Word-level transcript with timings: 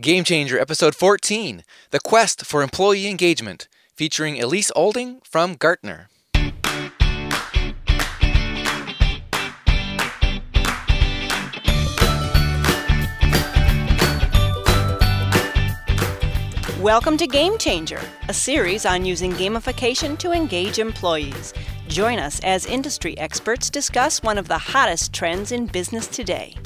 Game 0.00 0.24
Changer, 0.24 0.58
Episode 0.58 0.96
14 0.96 1.62
The 1.92 2.00
Quest 2.00 2.44
for 2.44 2.64
Employee 2.64 3.06
Engagement, 3.06 3.68
featuring 3.94 4.42
Elise 4.42 4.72
Olding 4.74 5.20
from 5.22 5.54
Gartner. 5.54 6.08
Welcome 16.80 17.16
to 17.18 17.28
Game 17.28 17.56
Changer, 17.56 18.00
a 18.28 18.34
series 18.34 18.84
on 18.84 19.04
using 19.04 19.30
gamification 19.34 20.18
to 20.18 20.32
engage 20.32 20.80
employees. 20.80 21.54
Join 21.86 22.18
us 22.18 22.40
as 22.42 22.66
industry 22.66 23.16
experts 23.16 23.70
discuss 23.70 24.24
one 24.24 24.38
of 24.38 24.48
the 24.48 24.58
hottest 24.58 25.12
trends 25.12 25.52
in 25.52 25.66
business 25.66 26.08
today 26.08 26.56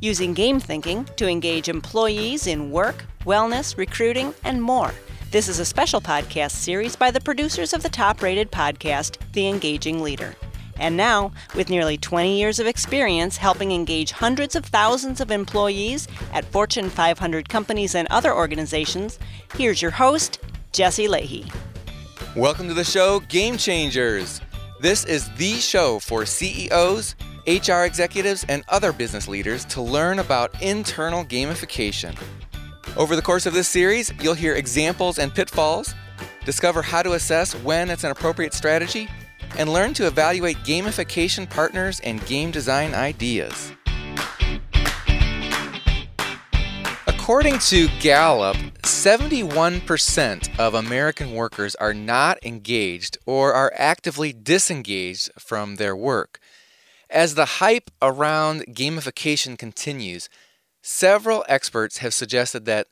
using 0.00 0.32
game 0.32 0.58
thinking 0.58 1.04
to 1.16 1.28
engage 1.28 1.68
employees 1.68 2.46
in 2.46 2.70
work, 2.70 3.04
wellness, 3.24 3.76
recruiting, 3.76 4.34
and 4.44 4.62
more. 4.62 4.92
This 5.30 5.46
is 5.46 5.58
a 5.58 5.64
special 5.64 6.00
podcast 6.00 6.52
series 6.52 6.96
by 6.96 7.10
the 7.10 7.20
producers 7.20 7.72
of 7.72 7.82
the 7.82 7.88
top 7.88 8.22
rated 8.22 8.50
podcast, 8.50 9.18
The 9.32 9.46
Engaging 9.46 10.02
Leader. 10.02 10.34
And 10.78 10.96
now, 10.96 11.32
with 11.54 11.68
nearly 11.68 11.98
20 11.98 12.38
years 12.38 12.58
of 12.58 12.66
experience 12.66 13.36
helping 13.36 13.70
engage 13.70 14.12
hundreds 14.12 14.56
of 14.56 14.64
thousands 14.64 15.20
of 15.20 15.30
employees 15.30 16.08
at 16.32 16.46
Fortune 16.46 16.88
500 16.88 17.48
companies 17.50 17.94
and 17.94 18.08
other 18.10 18.34
organizations, 18.34 19.18
here's 19.56 19.82
your 19.82 19.90
host, 19.90 20.40
Jesse 20.72 21.06
Lahey. 21.06 21.52
Welcome 22.34 22.68
to 22.68 22.74
the 22.74 22.84
show, 22.84 23.20
Game 23.20 23.58
Changers. 23.58 24.40
This 24.80 25.04
is 25.04 25.28
the 25.36 25.56
show 25.56 25.98
for 25.98 26.24
CEOs, 26.24 27.14
HR 27.46 27.84
executives, 27.84 28.44
and 28.48 28.64
other 28.68 28.92
business 28.92 29.28
leaders 29.28 29.64
to 29.66 29.82
learn 29.82 30.18
about 30.18 30.62
internal 30.62 31.24
gamification. 31.24 32.18
Over 32.96 33.16
the 33.16 33.22
course 33.22 33.46
of 33.46 33.54
this 33.54 33.68
series, 33.68 34.12
you'll 34.20 34.34
hear 34.34 34.54
examples 34.54 35.18
and 35.18 35.34
pitfalls, 35.34 35.94
discover 36.44 36.82
how 36.82 37.02
to 37.02 37.12
assess 37.12 37.54
when 37.54 37.90
it's 37.90 38.04
an 38.04 38.10
appropriate 38.10 38.54
strategy, 38.54 39.08
and 39.56 39.72
learn 39.72 39.94
to 39.94 40.06
evaluate 40.06 40.56
gamification 40.58 41.48
partners 41.48 42.00
and 42.00 42.24
game 42.26 42.50
design 42.50 42.94
ideas. 42.94 43.72
According 47.06 47.60
to 47.60 47.88
Gallup, 48.00 48.56
71% 48.82 50.58
of 50.58 50.74
American 50.74 51.32
workers 51.32 51.74
are 51.76 51.94
not 51.94 52.44
engaged 52.44 53.18
or 53.24 53.52
are 53.52 53.72
actively 53.76 54.32
disengaged 54.32 55.30
from 55.38 55.76
their 55.76 55.94
work. 55.94 56.40
As 57.10 57.34
the 57.34 57.58
hype 57.58 57.90
around 58.00 58.66
gamification 58.68 59.58
continues, 59.58 60.28
several 60.80 61.44
experts 61.48 61.98
have 61.98 62.14
suggested 62.14 62.66
that 62.66 62.86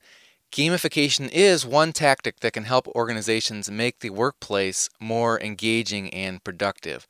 gamification 0.51 1.29
is 1.31 1.65
one 1.65 1.93
tactic 1.93 2.41
that 2.41 2.53
can 2.53 2.65
help 2.65 2.89
organizations 2.89 3.71
make 3.71 4.01
the 4.01 4.11
workplace 4.11 4.91
more 4.99 5.41
engaging 5.41 6.13
and 6.13 6.43
productive. 6.43 7.07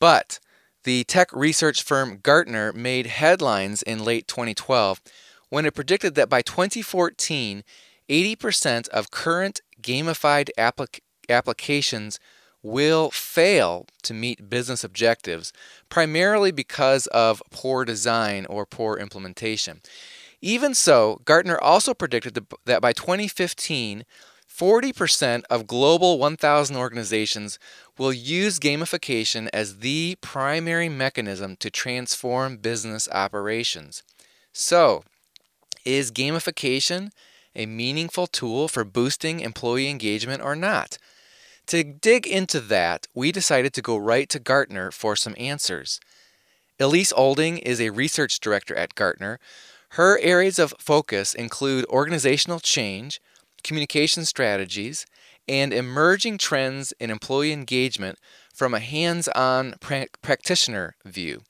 But 0.00 0.40
the 0.82 1.04
tech 1.04 1.32
research 1.32 1.84
firm 1.84 2.18
Gartner 2.20 2.72
made 2.72 3.06
headlines 3.06 3.82
in 3.82 4.02
late 4.02 4.26
2012 4.26 5.00
when 5.48 5.64
it 5.64 5.74
predicted 5.74 6.16
that 6.16 6.28
by 6.28 6.42
2014, 6.42 7.62
80% 8.08 8.88
of 8.88 9.12
current 9.12 9.60
gamified 9.80 10.48
applic- 10.58 11.00
applications 11.28 12.18
will 12.62 13.10
fail 13.10 13.86
to 14.02 14.14
meet 14.14 14.50
business 14.50 14.82
objectives, 14.82 15.52
primarily 15.88 16.50
because 16.50 17.06
of 17.08 17.42
poor 17.50 17.84
design 17.84 18.46
or 18.46 18.66
poor 18.66 18.96
implementation. 18.98 19.80
Even 20.40 20.74
so, 20.74 21.20
Gartner 21.24 21.58
also 21.58 21.94
predicted 21.94 22.46
that 22.64 22.82
by 22.82 22.92
2015, 22.92 24.04
40% 24.48 25.42
of 25.50 25.66
global 25.66 26.18
1,000 26.18 26.76
organizations 26.76 27.58
will 27.98 28.12
use 28.12 28.58
gamification 28.58 29.48
as 29.52 29.78
the 29.78 30.16
primary 30.20 30.88
mechanism 30.88 31.56
to 31.56 31.70
transform 31.70 32.56
business 32.56 33.08
operations. 33.12 34.02
So, 34.52 35.04
is 35.84 36.10
gamification 36.10 37.10
a 37.54 37.66
meaningful 37.66 38.26
tool 38.26 38.68
for 38.68 38.84
boosting 38.84 39.40
employee 39.40 39.88
engagement 39.88 40.42
or 40.42 40.56
not? 40.56 40.98
To 41.68 41.82
dig 41.82 42.28
into 42.28 42.60
that, 42.60 43.08
we 43.12 43.32
decided 43.32 43.72
to 43.74 43.82
go 43.82 43.96
right 43.96 44.28
to 44.28 44.38
Gartner 44.38 44.92
for 44.92 45.16
some 45.16 45.34
answers. 45.36 45.98
Elise 46.78 47.12
Olding 47.16 47.58
is 47.58 47.80
a 47.80 47.90
research 47.90 48.38
director 48.38 48.76
at 48.76 48.94
Gartner. 48.94 49.40
Her 49.90 50.18
areas 50.20 50.60
of 50.60 50.74
focus 50.78 51.34
include 51.34 51.84
organizational 51.86 52.60
change, 52.60 53.20
communication 53.64 54.24
strategies, 54.26 55.06
and 55.48 55.72
emerging 55.72 56.38
trends 56.38 56.92
in 57.00 57.10
employee 57.10 57.52
engagement 57.52 58.18
from 58.54 58.72
a 58.72 58.80
hands 58.80 59.26
on 59.28 59.74
pra- 59.80 60.06
practitioner 60.22 60.94
view. 61.04 61.42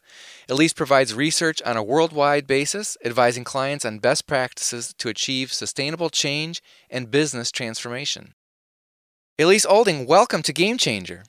Elise 0.49 0.73
provides 0.73 1.13
research 1.13 1.61
on 1.63 1.77
a 1.77 1.83
worldwide 1.83 2.47
basis, 2.47 2.97
advising 3.05 3.45
clients 3.45 3.85
on 3.85 3.99
best 3.99 4.27
practices 4.27 4.95
to 4.97 5.11
achieve 5.11 5.53
sustainable 5.53 6.09
change 6.09 6.63
and 6.89 7.11
business 7.11 7.51
transformation. 7.51 8.33
Elise 9.39 9.67
Olding, 9.67 10.07
welcome 10.07 10.41
to 10.41 10.51
Game 10.51 10.79
Changer. 10.79 11.23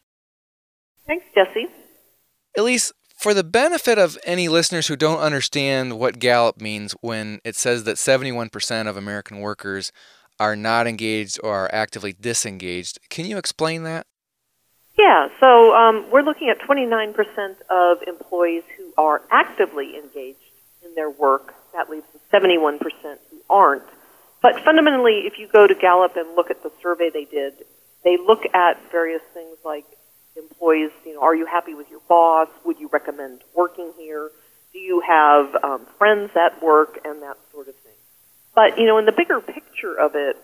Thanks, 1.08 1.26
Jesse. 1.36 1.68
Elise, 2.58 2.94
for 3.18 3.34
the 3.34 3.44
benefit 3.44 3.98
of 3.98 4.18
any 4.24 4.48
listeners 4.48 4.88
who 4.88 4.96
don't 4.96 5.20
understand 5.20 6.00
what 6.00 6.18
Gallup 6.18 6.62
means 6.62 6.94
when 7.02 7.42
it 7.44 7.58
says 7.58 7.84
that 7.84 7.98
71% 7.98 8.88
of 8.88 8.96
American 8.96 9.40
workers 9.40 9.92
are 10.40 10.56
not 10.56 10.88
engaged 10.88 11.38
or 11.44 11.54
are 11.54 11.70
actively 11.74 12.14
disengaged, 12.14 12.98
can 13.10 13.26
you 13.26 13.38
explain 13.38 13.84
that? 13.84 14.08
Yeah, 14.98 15.28
so 15.42 15.76
um, 15.76 16.10
we're 16.10 16.22
looking 16.22 16.48
at 16.48 16.60
29% 16.60 17.14
of 17.70 17.98
employees 18.08 18.64
who 18.78 18.94
are 18.98 19.22
actively 19.30 19.98
engaged 19.98 20.40
in 20.82 20.96
their 20.96 21.10
work. 21.10 21.54
That 21.74 21.90
leaves 21.90 22.06
71% 22.32 22.80
who 23.30 23.42
aren't. 23.50 23.84
But 24.42 24.64
fundamentally, 24.64 25.24
if 25.26 25.38
you 25.38 25.48
go 25.48 25.68
to 25.68 25.76
Gallup 25.76 26.16
and 26.16 26.38
look 26.38 26.50
at 26.50 26.64
the 26.64 26.72
survey 26.82 27.10
they 27.10 27.26
did, 27.26 27.66
they 28.04 28.18
look 28.18 28.44
at 28.54 28.92
various 28.92 29.22
things 29.34 29.58
like 29.66 29.86
employees, 30.36 30.92
you 31.06 31.16
know, 31.16 31.22
are 31.22 31.36
you 31.36 31.46
happy 31.46 31.74
with 31.74 31.90
your 31.90 32.02
boss? 32.08 32.48
Would 32.66 32.80
you 32.80 32.90
recommend 32.92 33.42
working 33.56 33.92
here? 33.98 34.30
Do 34.74 34.80
you 34.80 35.02
have 35.02 35.56
um, 35.64 35.86
friends 35.98 36.32
at 36.36 36.62
work 36.62 37.00
and 37.04 37.22
that 37.24 37.38
sort 37.52 37.68
of 37.68 37.76
thing? 37.76 37.94
But, 38.54 38.78
you 38.78 38.86
know, 38.86 38.98
in 38.98 39.06
the 39.06 39.12
bigger 39.12 39.40
picture 39.42 39.98
of 39.98 40.16
it, 40.16 40.38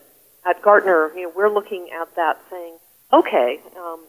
at 0.46 0.62
Gartner, 0.62 1.12
you 1.16 1.24
know, 1.24 1.32
we're 1.36 1.50
looking 1.50 1.90
at 1.92 2.16
that 2.16 2.40
saying, 2.50 2.78
okay, 3.12 3.60
um, 3.78 4.00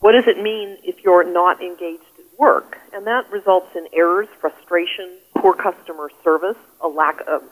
what 0.00 0.12
does 0.12 0.26
it 0.26 0.42
mean 0.42 0.76
if 0.82 1.04
you're 1.04 1.24
not 1.24 1.62
engaged 1.62 2.02
at 2.18 2.38
work? 2.38 2.78
And 2.92 3.06
that 3.06 3.30
results 3.30 3.68
in 3.76 3.86
errors, 3.92 4.28
frustration, 4.40 5.18
poor 5.36 5.54
customer 5.54 6.10
service, 6.22 6.56
a 6.80 6.88
lack 6.88 7.20
of, 7.28 7.42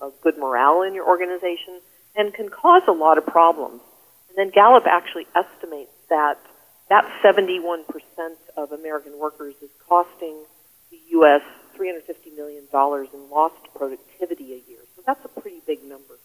of 0.00 0.12
good 0.22 0.38
morale 0.38 0.82
in 0.82 0.94
your 0.94 1.06
organization, 1.06 1.80
and 2.16 2.32
can 2.34 2.48
cause 2.48 2.82
a 2.88 2.92
lot 2.92 3.18
of 3.18 3.26
problems. 3.26 3.80
And 4.36 4.46
then 4.46 4.50
Gallup 4.50 4.84
actually 4.86 5.26
estimates 5.34 5.92
that 6.10 6.38
that 6.90 7.04
71% 7.22 7.84
of 8.56 8.72
American 8.72 9.18
workers 9.18 9.54
is 9.62 9.70
costing 9.88 10.36
the 10.90 10.98
U.S. 11.12 11.42
$350 11.78 12.36
million 12.36 12.64
in 12.72 13.30
lost 13.30 13.56
productivity 13.74 14.52
a 14.52 14.70
year. 14.70 14.80
So 14.96 15.02
that's 15.06 15.24
a 15.24 15.40
pretty 15.40 15.60
big 15.66 15.82
number. 15.84 16.18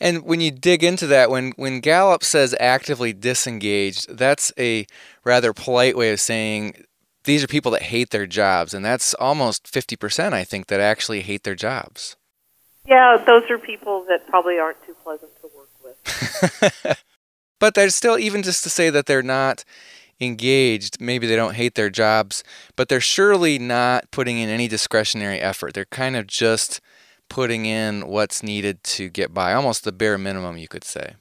And 0.00 0.24
when 0.24 0.40
you 0.40 0.50
dig 0.50 0.82
into 0.82 1.06
that, 1.08 1.30
when, 1.30 1.52
when 1.56 1.80
Gallup 1.80 2.24
says 2.24 2.54
actively 2.58 3.12
disengaged, 3.12 4.16
that's 4.16 4.52
a 4.58 4.86
rather 5.24 5.52
polite 5.52 5.96
way 5.96 6.12
of 6.12 6.20
saying 6.20 6.84
these 7.24 7.44
are 7.44 7.48
people 7.48 7.72
that 7.72 7.82
hate 7.82 8.10
their 8.10 8.26
jobs. 8.26 8.74
And 8.74 8.84
that's 8.84 9.14
almost 9.14 9.72
50%, 9.72 10.32
I 10.32 10.44
think, 10.44 10.68
that 10.68 10.80
actually 10.80 11.22
hate 11.22 11.42
their 11.42 11.56
jobs. 11.56 12.16
Yeah, 12.86 13.22
those 13.26 13.42
are 13.50 13.58
people 13.58 14.06
that 14.08 14.26
probably 14.28 14.58
aren't 14.58 14.82
too 14.86 14.96
pleasant 15.02 15.30
to 15.42 15.50
work 15.54 15.68
with. 15.84 17.02
But 17.58 17.74
there's 17.74 17.94
still, 17.94 18.18
even 18.18 18.42
just 18.42 18.62
to 18.64 18.70
say 18.70 18.90
that 18.90 19.06
they're 19.06 19.22
not 19.22 19.64
engaged, 20.20 21.00
maybe 21.00 21.26
they 21.26 21.36
don't 21.36 21.54
hate 21.54 21.74
their 21.74 21.90
jobs, 21.90 22.42
but 22.76 22.88
they're 22.88 23.00
surely 23.00 23.58
not 23.58 24.10
putting 24.10 24.38
in 24.38 24.48
any 24.48 24.68
discretionary 24.68 25.40
effort. 25.40 25.74
They're 25.74 25.84
kind 25.86 26.16
of 26.16 26.26
just 26.26 26.80
putting 27.28 27.66
in 27.66 28.08
what's 28.08 28.42
needed 28.42 28.82
to 28.82 29.08
get 29.08 29.34
by, 29.34 29.52
almost 29.52 29.84
the 29.84 29.92
bare 29.92 30.18
minimum, 30.18 30.56
you 30.56 30.68
could 30.68 30.84
say. 30.84 31.14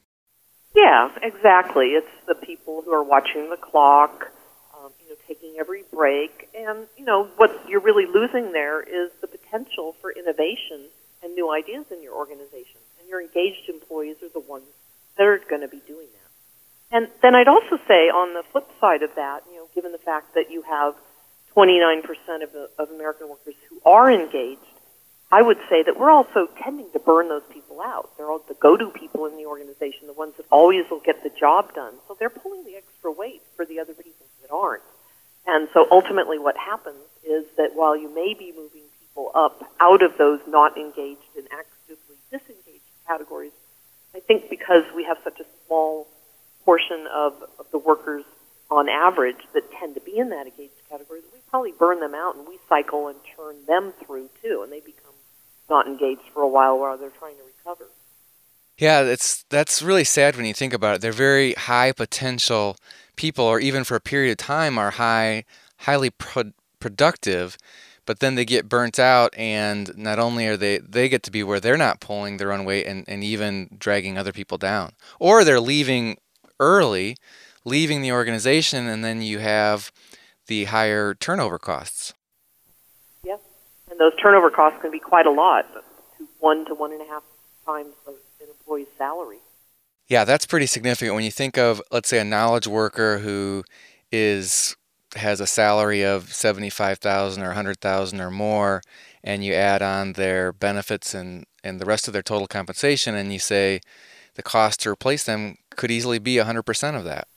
Yeah, 0.76 1.10
exactly. 1.22 1.88
It's 1.88 2.08
the 2.28 2.36
people 2.36 2.82
who 2.84 2.94
are 2.94 3.04
watching 3.04 3.50
the 3.50 3.58
clock, 3.58 4.32
um, 4.78 4.92
you 5.04 5.10
know, 5.10 5.16
taking 5.28 5.56
every 5.60 5.84
break, 5.92 6.50
and 6.56 6.88
you 6.98 7.04
know 7.04 7.26
what 7.38 7.66
you're 7.68 7.82
really 7.82 8.06
losing 8.06 8.52
there 8.52 8.82
is 8.82 9.12
the 9.22 9.28
potential 9.28 9.96
for 10.02 10.12
innovation 10.12 10.86
and 11.24 11.34
new 11.34 11.52
ideas 11.52 11.86
in 11.92 12.04
your 12.04 12.14
organization. 12.14 12.80
And 13.00 13.10
your 13.10 13.22
engaged 13.22 13.70
employees 13.70 14.18
are 14.22 14.30
the 14.30 14.40
ones 14.40 14.66
that 15.18 15.26
are 15.26 15.42
going 15.50 15.62
to 15.62 15.68
be 15.68 15.82
doing 15.88 16.08
that. 16.14 16.17
And 16.92 17.10
then 17.22 17.36
I'd 17.36 17.48
also 17.48 17.78
say 17.88 18.10
on 18.10 18.34
the 18.34 18.44
flip 18.52 18.68
side 18.80 19.04
of 19.04 19.14
that, 19.16 19.44
you 19.50 19.58
know, 19.58 19.68
given 19.76 19.92
the 19.92 19.98
fact 19.98 20.36
that 20.36 20.50
you 20.50 20.62
have 20.64 20.96
29% 21.56 22.04
of, 22.44 22.50
of 22.80 22.90
American 22.92 23.30
workers 23.30 23.56
who 23.70 23.82
are 23.86 24.12
engaged, 24.12 24.62
I 25.32 25.42
would 25.42 25.58
say 25.70 25.84
that 25.84 26.00
we're 26.00 26.10
also 26.10 26.48
tending 26.64 26.90
to 26.92 27.00
burn 27.00 27.28
those 27.28 27.44
people 27.52 27.82
out. 27.82 28.12
They're 28.16 28.32
all 28.32 28.42
the 28.48 28.54
go-to 28.54 28.90
people 28.92 29.26
in 29.26 29.36
the 29.36 29.46
organization, 29.46 30.08
the 30.08 30.14
ones 30.14 30.36
that 30.38 30.46
always 30.50 30.90
will 30.90 31.02
get 31.02 31.24
the 31.24 31.30
job 31.30 31.74
done. 31.74 31.94
So 32.08 32.16
they're 32.18 32.30
pulling 32.30 32.64
the 32.64 32.78
extra 32.78 33.12
weight 33.12 33.42
for 33.58 33.66
the 33.66 33.80
other 33.80 33.94
people 33.94 34.26
that 34.42 34.54
aren't. 34.54 34.84
And 35.46 35.68
so 35.74 35.88
ultimately 35.92 36.40
what 36.40 36.56
happens 36.56 37.04
is 37.26 37.46
that 37.58 37.72
while 37.76 37.98
you 37.98 38.14
may 38.14 38.34
be 38.34 38.54
moving 38.56 38.84
people 39.00 39.32
up 39.36 39.64
out 39.82 40.02
of 40.02 40.18
those 40.18 40.40
not 40.48 40.78
engaged 40.78 41.36
and 41.36 41.48
actively 41.52 42.16
disengaged 42.32 42.84
categories, 43.06 43.52
I 44.16 44.20
think 44.20 44.50
because 44.50 44.84
we 44.96 45.04
have 45.04 45.18
such 45.24 45.40
a 45.42 45.46
small 45.66 46.07
portion 46.68 47.08
of, 47.16 47.34
of 47.60 47.66
the 47.72 47.78
workers 47.78 48.26
on 48.70 48.90
average 48.90 49.38
that 49.54 49.64
tend 49.80 49.96
to 49.96 50.02
be 50.02 50.18
in 50.18 50.28
that 50.32 50.48
engaged 50.48 50.74
category, 50.90 51.22
we 51.34 51.40
probably 51.50 51.72
burn 51.72 52.02
them 52.02 52.14
out 52.14 52.36
and 52.36 52.46
we 52.46 52.60
cycle 52.68 53.08
and 53.08 53.18
turn 53.38 53.56
them 53.66 53.94
through 54.06 54.30
too, 54.44 54.60
and 54.64 54.70
they 54.70 54.82
become 54.82 55.14
not 55.70 55.88
engaged 55.88 56.28
for 56.34 56.42
a 56.42 56.48
while 56.48 56.78
while 56.78 56.98
they're 56.98 57.10
trying 57.10 57.36
to 57.38 57.44
recover. 57.44 57.86
Yeah, 58.78 59.04
it's 59.04 59.46
that's 59.50 59.82
really 59.82 60.04
sad 60.04 60.36
when 60.36 60.46
you 60.46 60.54
think 60.54 60.74
about 60.74 60.96
it. 60.96 61.02
They're 61.02 61.14
very 61.14 61.54
high 61.54 61.94
potential 61.94 62.76
people, 63.16 63.46
or 63.46 63.62
even 63.62 63.86
for 63.86 63.96
a 63.96 64.02
period 64.02 64.32
of 64.32 64.38
time, 64.38 64.78
are 64.78 64.92
high, 64.92 65.46
highly 65.78 66.10
pro- 66.10 66.52
productive, 66.82 67.58
but 68.06 68.20
then 68.20 68.36
they 68.36 68.44
get 68.44 68.68
burnt 68.68 69.00
out, 69.00 69.34
and 69.38 69.98
not 69.98 70.20
only 70.20 70.48
are 70.48 70.58
they 70.58 70.80
they 70.80 71.08
get 71.08 71.24
to 71.24 71.32
be 71.32 71.44
where 71.44 71.62
they're 71.62 71.78
not 71.78 72.02
pulling 72.02 72.38
their 72.38 72.52
own 72.52 72.66
weight 72.66 72.86
and, 72.86 73.06
and 73.08 73.24
even 73.24 73.70
dragging 73.80 74.18
other 74.18 74.34
people 74.34 74.58
down, 74.58 74.92
or 75.18 75.46
they're 75.46 75.62
leaving 75.62 76.18
early, 76.60 77.18
leaving 77.66 78.02
the 78.02 78.12
organization, 78.12 78.88
and 78.88 79.04
then 79.04 79.22
you 79.22 79.40
have 79.40 79.92
the 80.48 80.66
higher 80.66 81.14
turnover 81.14 81.60
costs. 81.60 82.14
Yes, 83.24 83.40
and 83.92 84.00
those 84.00 84.14
turnover 84.22 84.50
costs 84.50 84.82
can 84.82 84.92
be 84.92 85.00
quite 85.00 85.26
a 85.26 85.32
lot, 85.32 85.66
to 86.18 86.28
one 86.40 86.66
to 86.66 86.74
one 86.74 86.92
and 86.92 87.02
a 87.02 87.06
half 87.06 87.24
times 87.66 87.94
an 88.08 88.16
employee's 88.48 88.88
salary. 88.98 89.38
Yeah, 90.08 90.24
that's 90.24 90.46
pretty 90.46 90.68
significant 90.68 91.16
when 91.16 91.26
you 91.26 91.32
think 91.32 91.58
of, 91.58 91.82
let's 91.92 92.08
say, 92.08 92.20
a 92.20 92.24
knowledge 92.24 92.68
worker 92.68 93.20
who 93.20 93.64
is 94.12 94.76
has 95.16 95.40
a 95.42 95.48
salary 95.48 96.04
of 96.04 96.34
seventy-five 96.34 97.00
thousand 97.00 97.44
or 97.44 97.52
hundred 97.52 97.82
thousand 97.82 98.22
or 98.22 98.32
more, 98.32 98.82
and 99.24 99.44
you 99.44 99.54
add 99.54 99.82
on 99.82 100.14
their 100.14 100.54
benefits 100.54 101.14
and 101.14 101.46
and 101.64 101.82
the 101.82 101.86
rest 101.86 102.08
of 102.08 102.14
their 102.14 102.22
total 102.22 102.48
compensation, 102.48 103.16
and 103.16 103.34
you 103.34 103.40
say 103.40 103.82
the 104.36 104.44
cost 104.44 104.80
to 104.82 104.90
replace 104.90 105.26
them 105.26 105.58
could 105.78 105.92
easily 105.92 106.20
be 106.20 106.38
hundred 106.38 106.64
percent 106.64 106.98
of 106.98 107.06
that. 107.06 107.28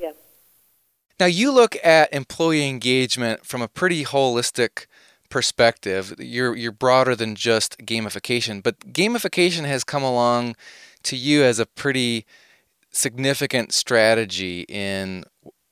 Yes. 0.00 0.14
Now 1.20 1.26
you 1.26 1.52
look 1.52 1.76
at 1.84 2.12
employee 2.14 2.66
engagement 2.66 3.44
from 3.44 3.60
a 3.60 3.68
pretty 3.68 4.04
holistic 4.04 4.86
perspective. 5.28 6.14
You're 6.18 6.56
you're 6.56 6.72
broader 6.72 7.14
than 7.14 7.34
just 7.34 7.78
gamification, 7.78 8.62
but 8.62 8.80
gamification 8.92 9.66
has 9.66 9.84
come 9.84 10.02
along 10.02 10.56
to 11.02 11.16
you 11.16 11.42
as 11.42 11.58
a 11.58 11.66
pretty 11.66 12.24
significant 12.90 13.72
strategy 13.72 14.64
in 14.68 15.24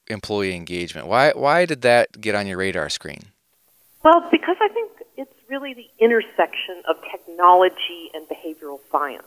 employee 0.08 0.54
engagement. 0.54 1.06
Why 1.06 1.32
why 1.32 1.64
did 1.64 1.82
that 1.82 2.20
get 2.20 2.34
on 2.34 2.46
your 2.46 2.58
radar 2.58 2.90
screen? 2.90 3.32
Well, 4.02 4.28
because 4.30 4.56
I 4.60 4.68
think 4.68 4.90
it's 5.16 5.32
really 5.48 5.72
the 5.72 5.88
intersection 5.98 6.82
of 6.86 6.96
technology 7.10 8.10
and 8.12 8.26
behavioral 8.28 8.80
science. 8.92 9.24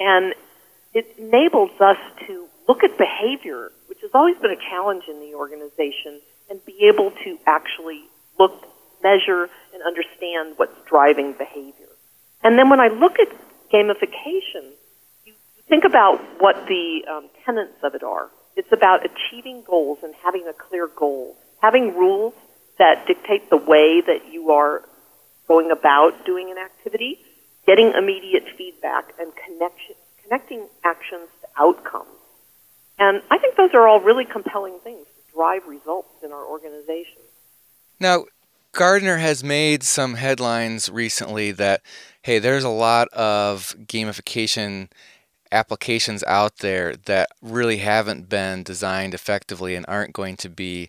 And 0.00 0.34
it 0.94 1.14
enables 1.18 1.70
us 1.80 1.98
to 2.26 2.46
look 2.68 2.84
at 2.84 2.96
behavior, 2.96 3.72
which 3.88 3.98
has 4.02 4.12
always 4.14 4.36
been 4.38 4.52
a 4.52 4.70
challenge 4.70 5.04
in 5.08 5.20
the 5.20 5.34
organization, 5.34 6.20
and 6.48 6.64
be 6.64 6.88
able 6.92 7.10
to 7.10 7.38
actually 7.46 8.04
look, 8.38 8.66
measure, 9.02 9.48
and 9.72 9.82
understand 9.82 10.54
what's 10.56 10.76
driving 10.88 11.32
behavior. 11.32 11.88
And 12.42 12.58
then 12.58 12.70
when 12.70 12.80
I 12.80 12.88
look 12.88 13.18
at 13.18 13.28
gamification, 13.72 14.70
you 15.24 15.32
think 15.68 15.84
about 15.84 16.20
what 16.38 16.66
the 16.66 17.04
um, 17.10 17.28
tenets 17.44 17.82
of 17.82 17.94
it 17.94 18.02
are. 18.02 18.30
It's 18.56 18.72
about 18.72 19.00
achieving 19.04 19.64
goals 19.66 19.98
and 20.02 20.14
having 20.22 20.46
a 20.46 20.52
clear 20.52 20.86
goal, 20.86 21.36
having 21.60 21.96
rules 21.96 22.34
that 22.78 23.06
dictate 23.06 23.50
the 23.50 23.56
way 23.56 24.00
that 24.00 24.30
you 24.30 24.52
are 24.52 24.82
going 25.48 25.70
about 25.70 26.24
doing 26.24 26.50
an 26.50 26.58
activity, 26.58 27.18
getting 27.66 27.92
immediate 27.96 28.44
feedback, 28.56 29.12
and 29.18 29.32
connection, 29.34 29.96
connecting 30.24 30.66
actions 30.84 31.28
to 31.42 31.48
outcomes. 31.62 32.08
And 32.98 33.22
I 33.30 33.38
think 33.38 33.56
those 33.56 33.70
are 33.74 33.88
all 33.88 34.00
really 34.00 34.24
compelling 34.24 34.78
things 34.82 35.06
to 35.06 35.34
drive 35.34 35.66
results 35.66 36.08
in 36.22 36.32
our 36.32 36.44
organization. 36.44 37.18
Now, 38.00 38.24
Gartner 38.72 39.18
has 39.18 39.44
made 39.44 39.82
some 39.82 40.14
headlines 40.14 40.88
recently 40.88 41.52
that, 41.52 41.82
hey, 42.22 42.38
there's 42.38 42.64
a 42.64 42.68
lot 42.68 43.08
of 43.08 43.74
gamification 43.86 44.88
applications 45.52 46.24
out 46.24 46.58
there 46.58 46.96
that 47.06 47.28
really 47.40 47.76
haven't 47.76 48.28
been 48.28 48.64
designed 48.64 49.14
effectively 49.14 49.76
and 49.76 49.86
aren't 49.86 50.12
going 50.12 50.36
to 50.36 50.48
be 50.48 50.88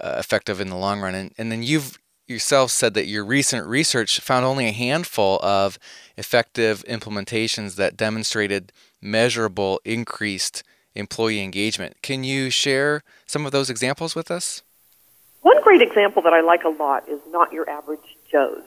uh, 0.00 0.16
effective 0.18 0.60
in 0.60 0.68
the 0.68 0.76
long 0.76 1.00
run. 1.00 1.14
And, 1.14 1.34
and 1.36 1.52
then 1.52 1.62
you've 1.62 1.98
yourself 2.28 2.70
said 2.70 2.94
that 2.94 3.06
your 3.06 3.24
recent 3.24 3.66
research 3.66 4.20
found 4.20 4.44
only 4.44 4.66
a 4.66 4.72
handful 4.72 5.38
of 5.42 5.78
effective 6.16 6.84
implementations 6.84 7.76
that 7.76 7.96
demonstrated 7.96 8.72
measurable 9.00 9.80
increased 9.84 10.62
employee 10.94 11.40
engagement. 11.40 11.96
Can 12.02 12.24
you 12.24 12.50
share 12.50 13.02
some 13.26 13.46
of 13.46 13.52
those 13.52 13.70
examples 13.70 14.14
with 14.14 14.30
us? 14.30 14.62
One 15.42 15.62
great 15.62 15.80
example 15.80 16.22
that 16.22 16.32
I 16.32 16.40
like 16.40 16.64
a 16.64 16.68
lot 16.68 17.08
is 17.08 17.20
Not 17.30 17.52
Your 17.52 17.68
Average 17.70 18.16
Joe's. 18.30 18.64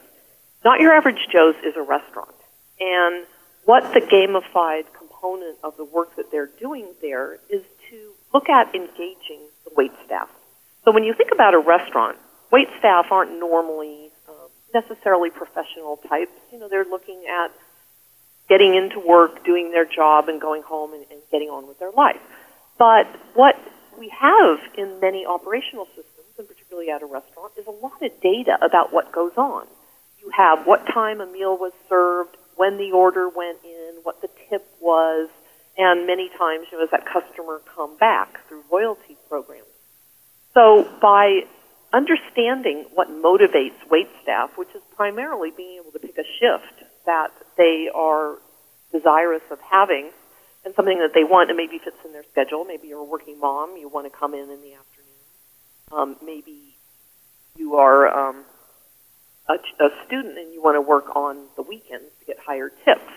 Not 0.63 0.79
Your 0.79 0.93
Average 0.93 1.27
Joe's 1.31 1.55
is 1.63 1.75
a 1.75 1.81
restaurant. 1.81 2.33
And 2.79 3.25
what 3.65 3.93
the 3.93 3.99
gamified 3.99 4.85
component 4.97 5.57
of 5.63 5.77
the 5.77 5.85
work 5.85 6.15
that 6.15 6.31
they're 6.31 6.49
doing 6.59 6.87
there 7.01 7.37
is 7.49 7.61
to 7.89 8.13
look 8.33 8.49
at 8.49 8.73
engaging 8.73 9.41
the 9.65 9.71
wait 9.75 9.91
staff. 10.05 10.29
So 10.85 10.91
when 10.91 11.03
you 11.03 11.13
think 11.13 11.31
about 11.31 11.53
a 11.53 11.59
restaurant, 11.59 12.17
wait 12.51 12.67
staff 12.79 13.07
aren't 13.11 13.39
normally 13.39 14.11
um, 14.27 14.49
necessarily 14.73 15.29
professional 15.29 15.97
types. 15.97 16.31
You 16.51 16.59
know, 16.59 16.67
they're 16.67 16.85
looking 16.85 17.23
at 17.29 17.51
getting 18.49 18.75
into 18.75 18.99
work, 18.99 19.43
doing 19.45 19.71
their 19.71 19.85
job, 19.85 20.27
and 20.29 20.41
going 20.41 20.61
home 20.61 20.93
and, 20.93 21.05
and 21.09 21.21
getting 21.31 21.49
on 21.49 21.67
with 21.67 21.79
their 21.79 21.91
life. 21.91 22.21
But 22.77 23.07
what 23.33 23.57
we 23.97 24.09
have 24.09 24.59
in 24.77 24.99
many 24.99 25.25
operational 25.25 25.85
systems, 25.87 26.27
and 26.37 26.47
particularly 26.47 26.89
at 26.89 27.01
a 27.01 27.05
restaurant, 27.05 27.53
is 27.57 27.67
a 27.67 27.71
lot 27.71 28.01
of 28.01 28.11
data 28.21 28.57
about 28.61 28.91
what 28.91 29.11
goes 29.11 29.33
on. 29.37 29.67
You 30.21 30.31
have 30.31 30.67
what 30.67 30.85
time 30.87 31.21
a 31.21 31.25
meal 31.25 31.57
was 31.57 31.71
served, 31.87 32.35
when 32.55 32.77
the 32.77 32.91
order 32.91 33.29
went 33.29 33.57
in, 33.63 33.95
what 34.03 34.21
the 34.21 34.29
tip 34.49 34.67
was, 34.79 35.29
and 35.77 36.05
many 36.05 36.29
times, 36.37 36.67
you 36.71 36.77
know, 36.77 36.83
as 36.83 36.91
that 36.91 37.05
customer 37.05 37.61
come 37.73 37.97
back 37.97 38.45
through 38.47 38.63
loyalty 38.71 39.17
programs. 39.29 39.65
So 40.53 40.87
by 41.01 41.45
understanding 41.93 42.85
what 42.93 43.09
motivates 43.09 43.77
wait 43.89 44.07
staff, 44.23 44.57
which 44.57 44.69
is 44.75 44.81
primarily 44.95 45.51
being 45.51 45.79
able 45.81 45.91
to 45.91 45.99
pick 45.99 46.17
a 46.17 46.23
shift 46.39 46.83
that 47.05 47.31
they 47.57 47.89
are 47.93 48.37
desirous 48.91 49.43
of 49.51 49.59
having 49.61 50.11
and 50.63 50.73
something 50.75 50.99
that 50.99 51.13
they 51.13 51.23
want 51.23 51.49
and 51.49 51.57
maybe 51.57 51.79
fits 51.79 51.97
in 52.05 52.13
their 52.13 52.23
schedule. 52.31 52.65
Maybe 52.65 52.87
you're 52.87 52.99
a 52.99 53.03
working 53.03 53.39
mom, 53.39 53.77
you 53.77 53.89
want 53.89 54.11
to 54.11 54.17
come 54.17 54.33
in 54.33 54.49
in 54.49 54.61
the 54.61 54.73
afternoon. 54.73 55.11
Um, 55.91 56.15
maybe 56.23 56.75
you 57.57 57.75
are 57.75 58.07
um, 58.07 58.43
a, 59.49 59.55
a 59.83 59.89
student 60.05 60.37
and 60.37 60.53
you 60.53 60.61
want 60.61 60.75
to 60.75 60.81
work 60.81 61.15
on 61.15 61.37
the 61.55 61.61
weekends 61.61 62.11
to 62.19 62.25
get 62.25 62.37
higher 62.39 62.71
tips. 62.85 63.11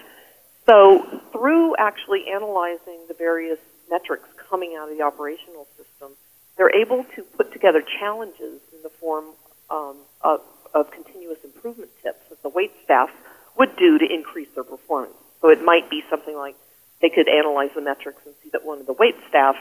So 0.66 1.20
through 1.32 1.76
actually 1.76 2.28
analyzing 2.28 3.04
the 3.06 3.14
various 3.14 3.58
metrics 3.90 4.28
coming 4.48 4.76
out 4.78 4.90
of 4.90 4.96
the 4.96 5.04
operational 5.04 5.66
system, 5.76 6.12
they're 6.56 6.74
able 6.74 7.04
to 7.16 7.22
put 7.36 7.52
together 7.52 7.82
challenges 7.82 8.60
in 8.72 8.82
the 8.82 8.90
form 9.00 9.24
um, 9.70 9.96
of, 10.20 10.40
of 10.74 10.90
continuous 10.90 11.38
improvement 11.44 11.90
tips 12.02 12.28
that 12.30 12.42
the 12.42 12.48
wait 12.48 12.72
staff 12.84 13.10
would 13.58 13.76
do 13.76 13.98
to 13.98 14.04
increase 14.04 14.48
their 14.54 14.64
performance. 14.64 15.14
So 15.40 15.48
it 15.48 15.62
might 15.62 15.90
be 15.90 16.02
something 16.08 16.36
like 16.36 16.56
they 17.00 17.10
could 17.10 17.28
analyze 17.28 17.70
the 17.74 17.80
metrics 17.80 18.20
and 18.24 18.34
see 18.42 18.50
that 18.50 18.64
one 18.64 18.80
of 18.80 18.86
the 18.86 18.92
wait 18.92 19.16
staff 19.28 19.56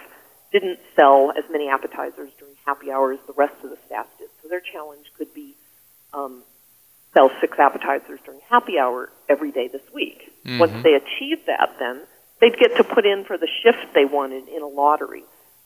didn't 0.52 0.80
sell 0.96 1.32
as 1.38 1.44
many 1.50 1.68
appetizers 1.68 2.32
during 2.38 2.56
happy 2.66 2.92
hours 2.92 3.20
the 3.28 3.34
rest 3.34 3.56
of 3.64 3.70
the 3.70 3.78
staff 3.86 4.06
did. 4.18 4.30
So 4.42 4.50
their 4.50 4.62
challenge 4.62 5.06
could 5.18 5.34
be 5.34 5.56
um, 6.14 6.44
sell 7.14 7.32
six 7.42 7.58
appetizers 7.60 8.20
during 8.24 8.40
happy 8.50 8.78
hour 8.78 9.10
every 9.28 9.52
day 9.52 9.68
this 9.68 9.82
week. 9.94 10.32
Mm-hmm. 10.46 10.60
Once 10.60 10.84
they 10.84 10.94
achieve 10.94 11.40
that, 11.48 11.76
then 11.80 12.02
they'd 12.40 12.58
get 12.58 12.78
to 12.78 12.84
put 12.84 13.06
in 13.06 13.26
for 13.26 13.38
the 13.38 13.48
shift 13.64 13.94
they 13.94 14.06
wanted 14.06 14.48
in 14.48 14.62
a 14.62 14.68
lottery. 14.68 15.24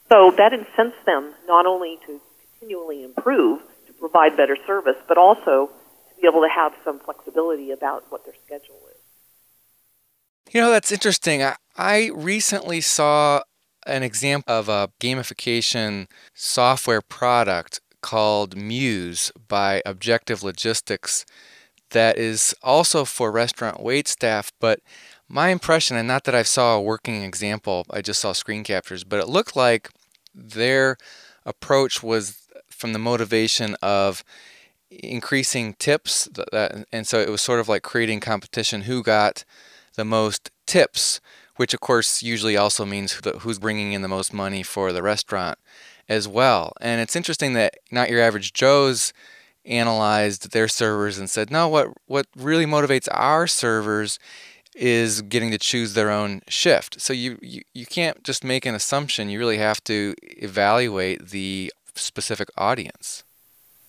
So 0.08 0.32
that 0.36 0.52
incents 0.52 0.96
them 1.04 1.34
not 1.46 1.66
only 1.66 1.98
to 2.06 2.20
continually 2.58 3.04
improve, 3.04 3.60
to 3.86 3.92
provide 3.94 4.36
better 4.36 4.56
service, 4.66 4.96
but 5.06 5.18
also 5.18 5.66
to 5.66 6.20
be 6.20 6.26
able 6.26 6.42
to 6.42 6.48
have 6.48 6.72
some 6.84 6.98
flexibility 7.00 7.70
about 7.70 8.04
what 8.10 8.24
their 8.24 8.34
schedule 8.44 8.80
is. 8.90 10.54
You 10.54 10.62
know, 10.62 10.70
that's 10.70 10.90
interesting. 10.90 11.42
I, 11.42 11.56
I 11.76 12.10
recently 12.14 12.80
saw 12.80 13.42
an 13.86 14.02
example 14.02 14.52
of 14.52 14.68
a 14.68 14.90
gamification 15.00 16.06
software 16.34 17.02
product 17.02 17.80
called 18.00 18.56
Muse 18.56 19.30
by 19.48 19.82
Objective 19.84 20.42
Logistics 20.42 21.26
that 21.90 22.18
is 22.18 22.54
also 22.62 23.04
for 23.04 23.30
restaurant 23.30 23.82
wait 23.82 24.08
staff, 24.08 24.52
but 24.60 24.80
my 25.28 25.48
impression, 25.48 25.96
and 25.96 26.08
not 26.08 26.24
that 26.24 26.34
I 26.34 26.42
saw 26.42 26.76
a 26.76 26.82
working 26.82 27.22
example, 27.22 27.84
I 27.90 28.00
just 28.00 28.20
saw 28.20 28.32
screen 28.32 28.64
captures, 28.64 29.04
but 29.04 29.20
it 29.20 29.28
looked 29.28 29.56
like 29.56 29.90
their 30.38 30.96
approach 31.44 32.02
was 32.02 32.48
from 32.70 32.92
the 32.92 32.98
motivation 32.98 33.76
of 33.82 34.22
increasing 34.90 35.74
tips, 35.74 36.28
and 36.92 37.06
so 37.06 37.18
it 37.20 37.28
was 37.28 37.42
sort 37.42 37.60
of 37.60 37.68
like 37.68 37.82
creating 37.82 38.20
competition 38.20 38.82
who 38.82 39.02
got 39.02 39.44
the 39.96 40.04
most 40.04 40.50
tips, 40.66 41.20
which 41.56 41.74
of 41.74 41.80
course 41.80 42.22
usually 42.22 42.56
also 42.56 42.84
means 42.84 43.20
who's 43.40 43.58
bringing 43.58 43.92
in 43.92 44.02
the 44.02 44.08
most 44.08 44.32
money 44.32 44.62
for 44.62 44.92
the 44.92 45.02
restaurant 45.02 45.58
as 46.08 46.28
well. 46.28 46.72
And 46.80 47.00
it's 47.00 47.16
interesting 47.16 47.52
that 47.54 47.78
not 47.90 48.10
your 48.10 48.22
average 48.22 48.52
Joe's 48.52 49.12
analyzed 49.64 50.52
their 50.52 50.68
servers 50.68 51.18
and 51.18 51.28
said, 51.28 51.50
no, 51.50 51.68
what 51.68 51.88
what 52.06 52.26
really 52.36 52.64
motivates 52.64 53.08
our 53.10 53.46
servers 53.46 54.18
is 54.78 55.22
getting 55.22 55.50
to 55.50 55.58
choose 55.58 55.94
their 55.94 56.10
own 56.10 56.40
shift. 56.48 57.00
So 57.00 57.12
you, 57.12 57.38
you, 57.42 57.62
you 57.74 57.84
can't 57.84 58.22
just 58.22 58.44
make 58.44 58.64
an 58.64 58.74
assumption. 58.74 59.28
You 59.28 59.38
really 59.38 59.58
have 59.58 59.82
to 59.84 60.14
evaluate 60.22 61.28
the 61.28 61.72
specific 61.94 62.48
audience. 62.56 63.24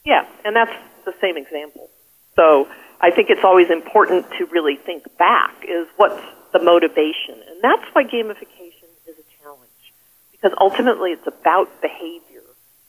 Yeah, 0.06 0.26
and 0.44 0.56
that's 0.56 0.74
the 1.06 1.14
same 1.22 1.38
example. 1.38 1.90
So 2.36 2.68
I 3.02 3.12
think 3.12 3.30
it's 3.30 3.44
always 3.44 3.70
important 3.70 4.26
to 4.38 4.46
really 4.48 4.76
think 4.76 5.04
back 5.18 5.64
is 5.68 5.88
what's 5.98 6.22
the 6.52 6.60
motivation. 6.60 7.36
And 7.48 7.62
that's 7.62 7.86
why 7.94 8.04
gamification 8.04 8.90
is 9.08 9.16
a 9.20 9.44
challenge. 9.44 9.94
Because 10.32 10.58
ultimately 10.60 11.12
it's 11.12 11.28
about 11.28 11.82
behavior. 11.82 12.42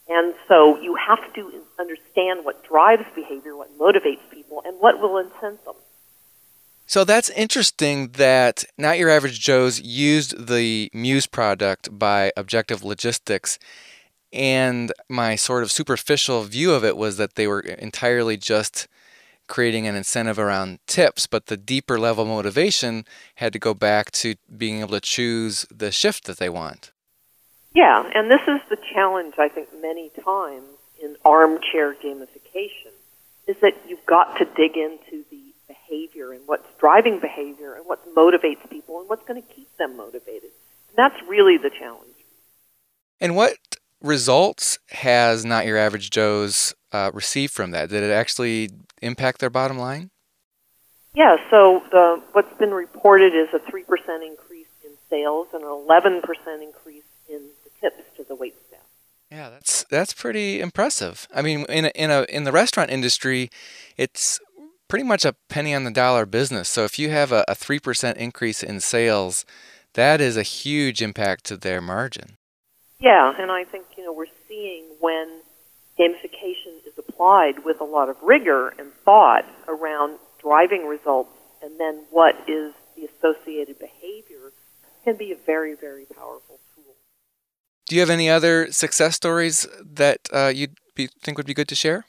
And 0.09 0.33
so 0.47 0.81
you 0.81 0.95
have 0.95 1.33
to 1.33 1.63
understand 1.79 2.43
what 2.43 2.63
drives 2.67 3.05
behavior, 3.13 3.55
what 3.55 3.77
motivates 3.77 4.27
people, 4.31 4.63
and 4.65 4.75
what 4.79 4.99
will 4.99 5.17
incent 5.17 5.63
them. 5.65 5.75
So 6.91 7.05
that's 7.05 7.29
interesting 7.29 8.09
that 8.17 8.65
Not 8.77 8.99
Your 8.99 9.09
Average 9.09 9.39
Joe's 9.39 9.79
used 9.79 10.47
the 10.47 10.89
Muse 10.93 11.25
product 11.25 11.97
by 11.97 12.33
Objective 12.35 12.83
Logistics. 12.83 13.57
And 14.33 14.91
my 15.07 15.37
sort 15.37 15.63
of 15.63 15.71
superficial 15.71 16.43
view 16.43 16.73
of 16.73 16.83
it 16.83 16.97
was 16.97 17.15
that 17.15 17.35
they 17.35 17.47
were 17.47 17.61
entirely 17.61 18.35
just 18.35 18.89
creating 19.47 19.87
an 19.87 19.95
incentive 19.95 20.37
around 20.37 20.79
tips, 20.85 21.27
but 21.27 21.45
the 21.45 21.55
deeper 21.55 21.97
level 21.97 22.25
motivation 22.25 23.05
had 23.35 23.53
to 23.53 23.59
go 23.59 23.73
back 23.73 24.11
to 24.11 24.35
being 24.57 24.81
able 24.81 24.91
to 24.91 24.99
choose 24.99 25.65
the 25.73 25.93
shift 25.93 26.25
that 26.25 26.39
they 26.39 26.49
want. 26.49 26.91
Yeah, 27.73 28.03
and 28.13 28.29
this 28.29 28.41
is 28.49 28.59
the 28.69 28.77
challenge, 28.93 29.35
I 29.37 29.47
think, 29.47 29.69
many 29.81 30.09
times 30.25 30.67
in 31.01 31.15
armchair 31.23 31.93
gamification, 31.93 32.91
is 33.47 33.55
that 33.61 33.77
you've 33.87 34.05
got 34.05 34.37
to 34.39 34.43
dig 34.43 34.75
into 34.75 35.20
behavior 35.91 36.31
and 36.31 36.41
what's 36.47 36.67
driving 36.79 37.19
behavior 37.19 37.75
and 37.75 37.85
what 37.85 37.99
motivates 38.15 38.67
people 38.69 38.99
and 38.99 39.09
what's 39.09 39.27
going 39.27 39.41
to 39.41 39.47
keep 39.53 39.67
them 39.77 39.97
motivated. 39.97 40.51
And 40.89 40.97
that's 40.97 41.21
really 41.27 41.57
the 41.57 41.69
challenge. 41.69 42.07
And 43.19 43.35
what 43.35 43.57
results 44.01 44.79
has 44.89 45.45
Not 45.45 45.65
Your 45.65 45.77
Average 45.77 46.09
Joe's 46.09 46.73
uh, 46.91 47.11
received 47.13 47.53
from 47.53 47.71
that? 47.71 47.89
Did 47.89 48.03
it 48.03 48.11
actually 48.11 48.71
impact 49.01 49.39
their 49.39 49.49
bottom 49.49 49.77
line? 49.77 50.09
Yeah, 51.13 51.35
so 51.49 51.83
the, 51.91 52.21
what's 52.31 52.57
been 52.57 52.73
reported 52.73 53.33
is 53.35 53.49
a 53.53 53.59
3% 53.59 53.83
increase 54.25 54.67
in 54.83 54.91
sales 55.09 55.47
and 55.53 55.61
an 55.61 55.69
11% 55.69 56.21
increase 56.63 57.03
in 57.29 57.41
the 57.63 57.69
tips 57.81 58.03
to 58.15 58.23
the 58.23 58.35
wait 58.35 58.55
staff. 58.67 58.79
Yeah, 59.29 59.49
that's 59.49 59.85
that's 59.89 60.13
pretty 60.13 60.59
impressive. 60.59 61.25
I 61.33 61.41
mean, 61.41 61.65
in 61.69 61.85
a, 61.85 61.91
in 61.95 62.11
a 62.11 62.23
in 62.23 62.43
the 62.43 62.51
restaurant 62.51 62.91
industry, 62.91 63.49
it's 63.95 64.41
pretty 64.91 65.07
much 65.07 65.23
a 65.23 65.33
penny 65.47 65.73
on 65.73 65.85
the 65.85 65.89
dollar 65.89 66.25
business. 66.25 66.67
So 66.67 66.83
if 66.83 66.99
you 66.99 67.11
have 67.11 67.31
a, 67.31 67.45
a 67.47 67.55
3% 67.55 68.17
increase 68.17 68.61
in 68.61 68.81
sales, 68.81 69.45
that 69.93 70.19
is 70.19 70.35
a 70.35 70.43
huge 70.43 71.01
impact 71.01 71.45
to 71.45 71.55
their 71.55 71.79
margin. 71.79 72.35
Yeah, 72.99 73.33
and 73.39 73.49
I 73.49 73.63
think, 73.63 73.85
you 73.97 74.03
know, 74.03 74.11
we're 74.11 74.25
seeing 74.49 74.83
when 74.99 75.39
gamification 75.97 76.85
is 76.85 76.97
applied 76.97 77.63
with 77.63 77.79
a 77.79 77.85
lot 77.85 78.09
of 78.09 78.17
rigor 78.21 78.73
and 78.77 78.91
thought 79.05 79.45
around 79.65 80.19
driving 80.41 80.85
results 80.85 81.31
and 81.63 81.79
then 81.79 82.03
what 82.09 82.35
is 82.49 82.73
the 82.97 83.05
associated 83.05 83.79
behavior 83.79 84.51
can 85.05 85.15
be 85.15 85.31
a 85.31 85.37
very, 85.37 85.73
very 85.73 86.03
powerful 86.03 86.59
tool. 86.75 86.95
Do 87.87 87.95
you 87.95 88.01
have 88.01 88.09
any 88.09 88.29
other 88.29 88.69
success 88.73 89.15
stories 89.15 89.65
that 89.81 90.19
uh, 90.33 90.51
you 90.53 90.67
think 91.23 91.37
would 91.37 91.47
be 91.47 91.53
good 91.53 91.69
to 91.69 91.75
share? 91.75 92.03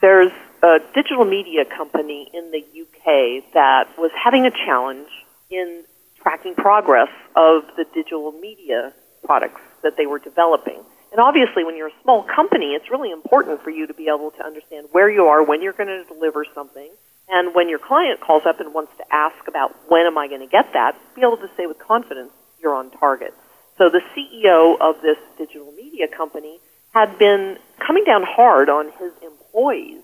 There's 0.00 0.32
a 0.62 0.78
digital 0.94 1.24
media 1.24 1.64
company 1.64 2.30
in 2.32 2.50
the 2.50 2.58
UK 2.58 3.52
that 3.54 3.88
was 3.96 4.10
having 4.12 4.46
a 4.46 4.50
challenge 4.50 5.08
in 5.50 5.84
tracking 6.20 6.54
progress 6.54 7.08
of 7.36 7.62
the 7.76 7.84
digital 7.94 8.32
media 8.32 8.92
products 9.24 9.60
that 9.82 9.96
they 9.96 10.06
were 10.06 10.18
developing. 10.18 10.82
And 11.10 11.20
obviously, 11.20 11.64
when 11.64 11.76
you're 11.76 11.88
a 11.88 12.02
small 12.02 12.22
company, 12.22 12.74
it's 12.74 12.90
really 12.90 13.10
important 13.10 13.62
for 13.62 13.70
you 13.70 13.86
to 13.86 13.94
be 13.94 14.08
able 14.08 14.30
to 14.32 14.44
understand 14.44 14.88
where 14.92 15.10
you 15.10 15.26
are, 15.26 15.42
when 15.42 15.62
you're 15.62 15.72
going 15.72 15.88
to 15.88 16.04
deliver 16.04 16.44
something, 16.54 16.90
and 17.28 17.54
when 17.54 17.68
your 17.68 17.78
client 17.78 18.20
calls 18.20 18.42
up 18.46 18.60
and 18.60 18.74
wants 18.74 18.92
to 18.98 19.04
ask 19.10 19.48
about 19.48 19.74
when 19.88 20.06
am 20.06 20.18
I 20.18 20.28
going 20.28 20.40
to 20.40 20.46
get 20.46 20.72
that, 20.72 20.96
be 21.14 21.22
able 21.22 21.36
to 21.38 21.50
say 21.56 21.66
with 21.66 21.78
confidence 21.78 22.30
you're 22.60 22.74
on 22.74 22.90
target. 22.90 23.34
So 23.76 23.88
the 23.88 24.02
CEO 24.14 24.76
of 24.80 25.00
this 25.02 25.18
digital 25.38 25.72
media 25.72 26.08
company 26.08 26.58
had 26.92 27.18
been 27.18 27.58
coming 27.78 28.04
down 28.04 28.24
hard 28.24 28.68
on 28.68 28.90
his 28.98 29.12
employees 29.22 30.02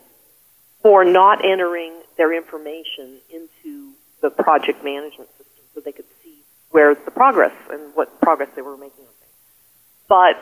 for 0.85 1.03
not 1.03 1.43
entering 1.43 1.95
their 2.19 2.31
information 2.37 3.19
into 3.33 3.93
the 4.21 4.29
project 4.29 4.85
management 4.85 5.31
system 5.31 5.65
so 5.75 5.81
they 5.81 5.93
could 5.93 6.05
see 6.23 6.37
where 6.71 6.95
the 6.95 7.11
progress 7.11 7.55
and 7.71 7.81
what 7.95 8.21
progress 8.21 8.51
they 8.55 8.61
were 8.61 8.77
making 8.77 9.01
on 9.01 9.15
things. 9.19 9.33
But 10.09 10.37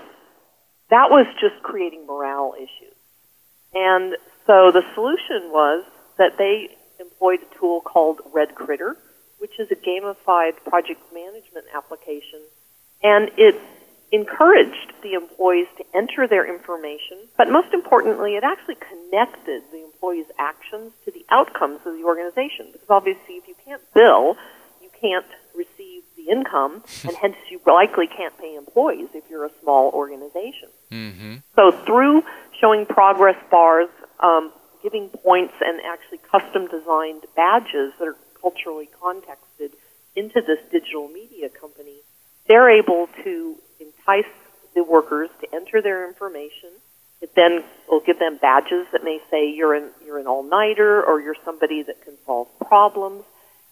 that 0.90 1.10
was 1.10 1.26
just 1.40 1.62
creating 1.62 2.08
morale 2.08 2.54
issues. 2.58 2.96
And 3.72 4.16
so 4.44 4.72
the 4.72 4.82
solution 4.94 5.52
was 5.52 5.84
that 6.18 6.38
they 6.38 6.76
employed 6.98 7.38
a 7.40 7.58
tool 7.58 7.80
called 7.80 8.18
RedCritter, 8.34 8.96
which 9.38 9.60
is 9.60 9.70
a 9.70 9.76
gamified 9.76 10.56
project 10.64 11.00
management 11.14 11.66
application. 11.72 12.40
And 13.00 13.30
it 13.36 13.60
encouraged 14.12 14.92
the 15.02 15.14
employees 15.14 15.66
to 15.78 15.84
enter 15.94 16.28
their 16.28 16.46
information, 16.46 17.18
but 17.38 17.50
most 17.50 17.72
importantly, 17.72 18.36
it 18.36 18.44
actually 18.44 18.76
connected 18.76 19.62
the 19.72 19.82
employees' 19.82 20.26
actions 20.38 20.92
to 21.04 21.10
the 21.10 21.24
outcomes 21.30 21.80
of 21.86 21.94
the 21.94 22.04
organization. 22.04 22.68
Because 22.72 22.90
obviously, 22.90 23.36
if 23.36 23.48
you 23.48 23.54
can't 23.64 23.82
bill, 23.94 24.36
you 24.82 24.90
can't 25.00 25.26
receive 25.56 26.02
the 26.16 26.30
income, 26.30 26.84
and 27.04 27.16
hence 27.16 27.36
you 27.50 27.60
likely 27.66 28.06
can't 28.06 28.36
pay 28.38 28.54
employees 28.54 29.08
if 29.14 29.24
you're 29.30 29.46
a 29.46 29.50
small 29.62 29.90
organization. 29.92 30.68
Mm-hmm. 30.90 31.36
So, 31.56 31.72
through 31.86 32.22
showing 32.60 32.84
progress 32.84 33.36
bars, 33.50 33.88
um, 34.20 34.52
giving 34.82 35.08
points, 35.08 35.54
and 35.60 35.80
actually 35.80 36.18
custom 36.18 36.66
designed 36.66 37.24
badges 37.34 37.94
that 37.98 38.08
are 38.08 38.16
culturally 38.42 38.90
contexted 39.00 39.72
into 40.14 40.42
this 40.42 40.58
digital 40.70 41.08
media 41.08 41.48
company, 41.48 42.00
they're 42.46 42.68
able 42.68 43.08
to 43.24 43.56
entice 44.06 44.30
the 44.74 44.84
workers 44.84 45.30
to 45.40 45.54
enter 45.54 45.82
their 45.82 46.08
information. 46.08 46.70
It 47.20 47.34
then 47.36 47.62
will 47.88 48.00
give 48.00 48.18
them 48.18 48.38
badges 48.40 48.86
that 48.92 49.04
may 49.04 49.20
say 49.30 49.50
you're 49.50 49.74
an, 49.74 49.90
you're 50.04 50.18
an 50.18 50.26
all-nighter 50.26 51.04
or 51.04 51.20
you're 51.20 51.36
somebody 51.44 51.82
that 51.82 52.02
can 52.02 52.14
solve 52.26 52.48
problems. 52.66 53.24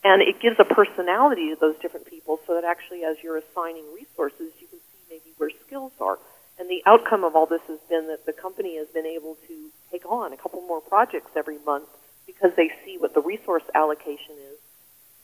And 0.04 0.22
it 0.22 0.40
gives 0.40 0.56
a 0.58 0.64
personality 0.64 1.50
to 1.50 1.56
those 1.60 1.76
different 1.82 2.06
people 2.06 2.38
so 2.46 2.54
that 2.54 2.64
actually 2.64 3.04
as 3.04 3.16
you're 3.22 3.38
assigning 3.38 3.84
resources, 3.94 4.52
you 4.60 4.66
can 4.68 4.78
see 4.78 4.98
maybe 5.10 5.34
where 5.36 5.50
skills 5.66 5.92
are. 6.00 6.18
And 6.58 6.70
the 6.70 6.82
outcome 6.86 7.24
of 7.24 7.34
all 7.34 7.46
this 7.46 7.62
has 7.68 7.78
been 7.88 8.06
that 8.08 8.24
the 8.24 8.32
company 8.32 8.76
has 8.76 8.88
been 8.88 9.06
able 9.06 9.36
to 9.48 9.70
take 9.90 10.06
on 10.06 10.32
a 10.32 10.36
couple 10.36 10.60
more 10.62 10.80
projects 10.80 11.30
every 11.36 11.58
month 11.66 11.88
because 12.26 12.52
they 12.56 12.70
see 12.84 12.96
what 12.98 13.14
the 13.14 13.20
resource 13.20 13.64
allocation 13.74 14.36
is. 14.52 14.58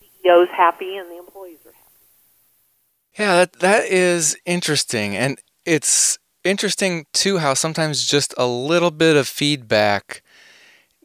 CEO's 0.02 0.50
happy 0.50 0.96
and 0.96 1.10
the 1.10 1.18
employees 1.18 1.58
are 1.64 1.72
happy. 1.72 1.85
Yeah, 3.18 3.36
that, 3.36 3.52
that 3.60 3.84
is 3.86 4.36
interesting. 4.44 5.16
And 5.16 5.38
it's 5.64 6.18
interesting 6.44 7.06
too 7.12 7.38
how 7.38 7.54
sometimes 7.54 8.04
just 8.06 8.34
a 8.36 8.46
little 8.46 8.90
bit 8.90 9.16
of 9.16 9.26
feedback, 9.26 10.22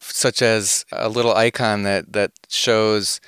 such 0.02 0.42
as 0.42 0.86
a 0.92 1.08
little 1.10 1.34
icon 1.34 1.84
that, 1.84 2.12
that 2.14 2.32
shows, 2.50 3.22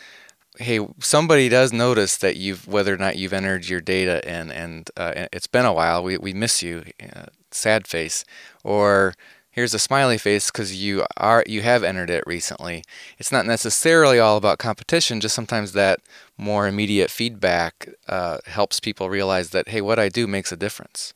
hey, 0.58 0.86
somebody 1.00 1.50
does 1.50 1.72
notice 1.72 2.18
that 2.18 2.36
you've, 2.36 2.68
whether 2.68 2.94
or 2.94 2.98
not 2.98 3.16
you've 3.16 3.34
entered 3.34 3.70
your 3.70 3.82
data 3.82 4.28
in, 4.30 4.52
and 4.52 4.90
uh, 4.98 5.28
it's 5.32 5.48
been 5.48 5.66
a 5.66 5.74
while, 5.74 6.04
we, 6.04 6.18
we 6.18 6.34
miss 6.34 6.62
you, 6.62 6.84
uh, 7.16 7.26
sad 7.52 7.88
face. 7.88 8.26
Or, 8.64 9.14
here's 9.54 9.74
a 9.74 9.80
smiley 9.80 10.18
face 10.18 10.52
because 10.52 10.76
you 10.76 11.06
are 11.16 11.44
you 11.48 11.62
have 11.62 11.84
entered 11.84 12.10
it 12.10 12.26
recently. 12.28 12.84
It's 13.18 13.32
not 13.32 13.46
necessarily 13.46 14.20
all 14.20 14.36
about 14.36 14.58
competition. 14.58 15.22
Just 15.22 15.36
sometimes 15.36 15.72
that 15.72 16.02
more 16.38 16.68
immediate 16.68 17.10
feedback 17.10 17.88
uh, 18.10 18.40
helps 18.46 18.82
people 18.82 19.10
realize 19.10 19.52
that 19.52 19.70
hey, 19.70 19.80
what 19.80 20.00
I 20.00 20.10
do 20.10 20.28
makes 20.28 20.52
a 20.52 20.58
difference. 20.58 21.14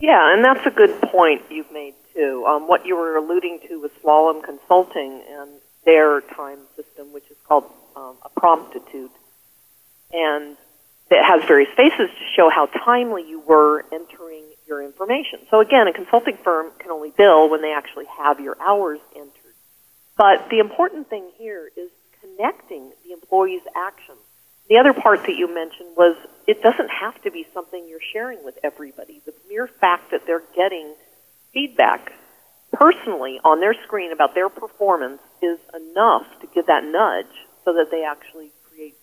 Yeah, 0.00 0.34
and 0.34 0.44
that's 0.44 0.66
a 0.66 0.70
good 0.70 1.00
point 1.02 1.42
you've 1.50 1.72
made 1.72 1.94
too. 2.14 2.44
Um, 2.46 2.68
what 2.68 2.84
you 2.84 2.96
were 2.96 3.16
alluding 3.16 3.60
to 3.68 3.80
with 3.80 3.92
Slalom 4.02 4.42
Consulting 4.42 5.22
and 5.30 5.50
their 5.84 6.20
time 6.22 6.58
system, 6.76 7.12
which 7.12 7.30
is 7.30 7.36
called 7.46 7.64
um, 7.96 8.16
a 8.24 8.28
promptitude. 8.28 9.10
and 10.12 10.56
it 11.10 11.24
has 11.24 11.44
various 11.46 11.70
faces 11.74 12.08
to 12.08 12.24
show 12.36 12.48
how 12.50 12.66
timely 12.66 13.28
you 13.28 13.40
were 13.40 13.84
entering 13.92 14.44
your 14.70 14.82
information. 14.82 15.40
So 15.50 15.60
again, 15.60 15.88
a 15.88 15.92
consulting 15.92 16.38
firm 16.38 16.70
can 16.78 16.92
only 16.92 17.10
bill 17.10 17.50
when 17.50 17.60
they 17.60 17.72
actually 17.72 18.06
have 18.16 18.40
your 18.40 18.56
hours 18.62 19.00
entered. 19.14 19.54
But 20.16 20.48
the 20.48 20.60
important 20.60 21.10
thing 21.10 21.28
here 21.36 21.68
is 21.76 21.90
connecting 22.20 22.92
the 23.04 23.12
employee's 23.12 23.66
actions. 23.74 24.20
The 24.68 24.78
other 24.78 24.94
part 24.94 25.22
that 25.22 25.36
you 25.36 25.52
mentioned 25.52 25.96
was 25.96 26.16
it 26.46 26.62
doesn't 26.62 26.88
have 26.88 27.20
to 27.22 27.30
be 27.32 27.44
something 27.52 27.86
you're 27.88 27.98
sharing 28.12 28.44
with 28.44 28.56
everybody. 28.62 29.20
The 29.26 29.34
mere 29.48 29.66
fact 29.66 30.12
that 30.12 30.22
they're 30.26 30.44
getting 30.54 30.94
feedback 31.52 32.12
personally 32.72 33.40
on 33.42 33.58
their 33.58 33.74
screen 33.84 34.12
about 34.12 34.36
their 34.36 34.48
performance 34.48 35.20
is 35.42 35.58
enough 35.74 36.26
to 36.40 36.46
give 36.54 36.66
that 36.66 36.84
nudge 36.84 37.34
so 37.64 37.72
that 37.72 37.88
they 37.90 38.04
actually 38.04 38.52
create 38.70 38.94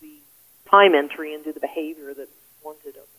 the 0.00 0.16
time 0.70 0.94
entry 0.94 1.34
and 1.34 1.44
do 1.44 1.52
the 1.52 1.60
behavior 1.60 2.14
that's 2.14 2.30
wanted 2.64 2.96
of. 2.96 3.11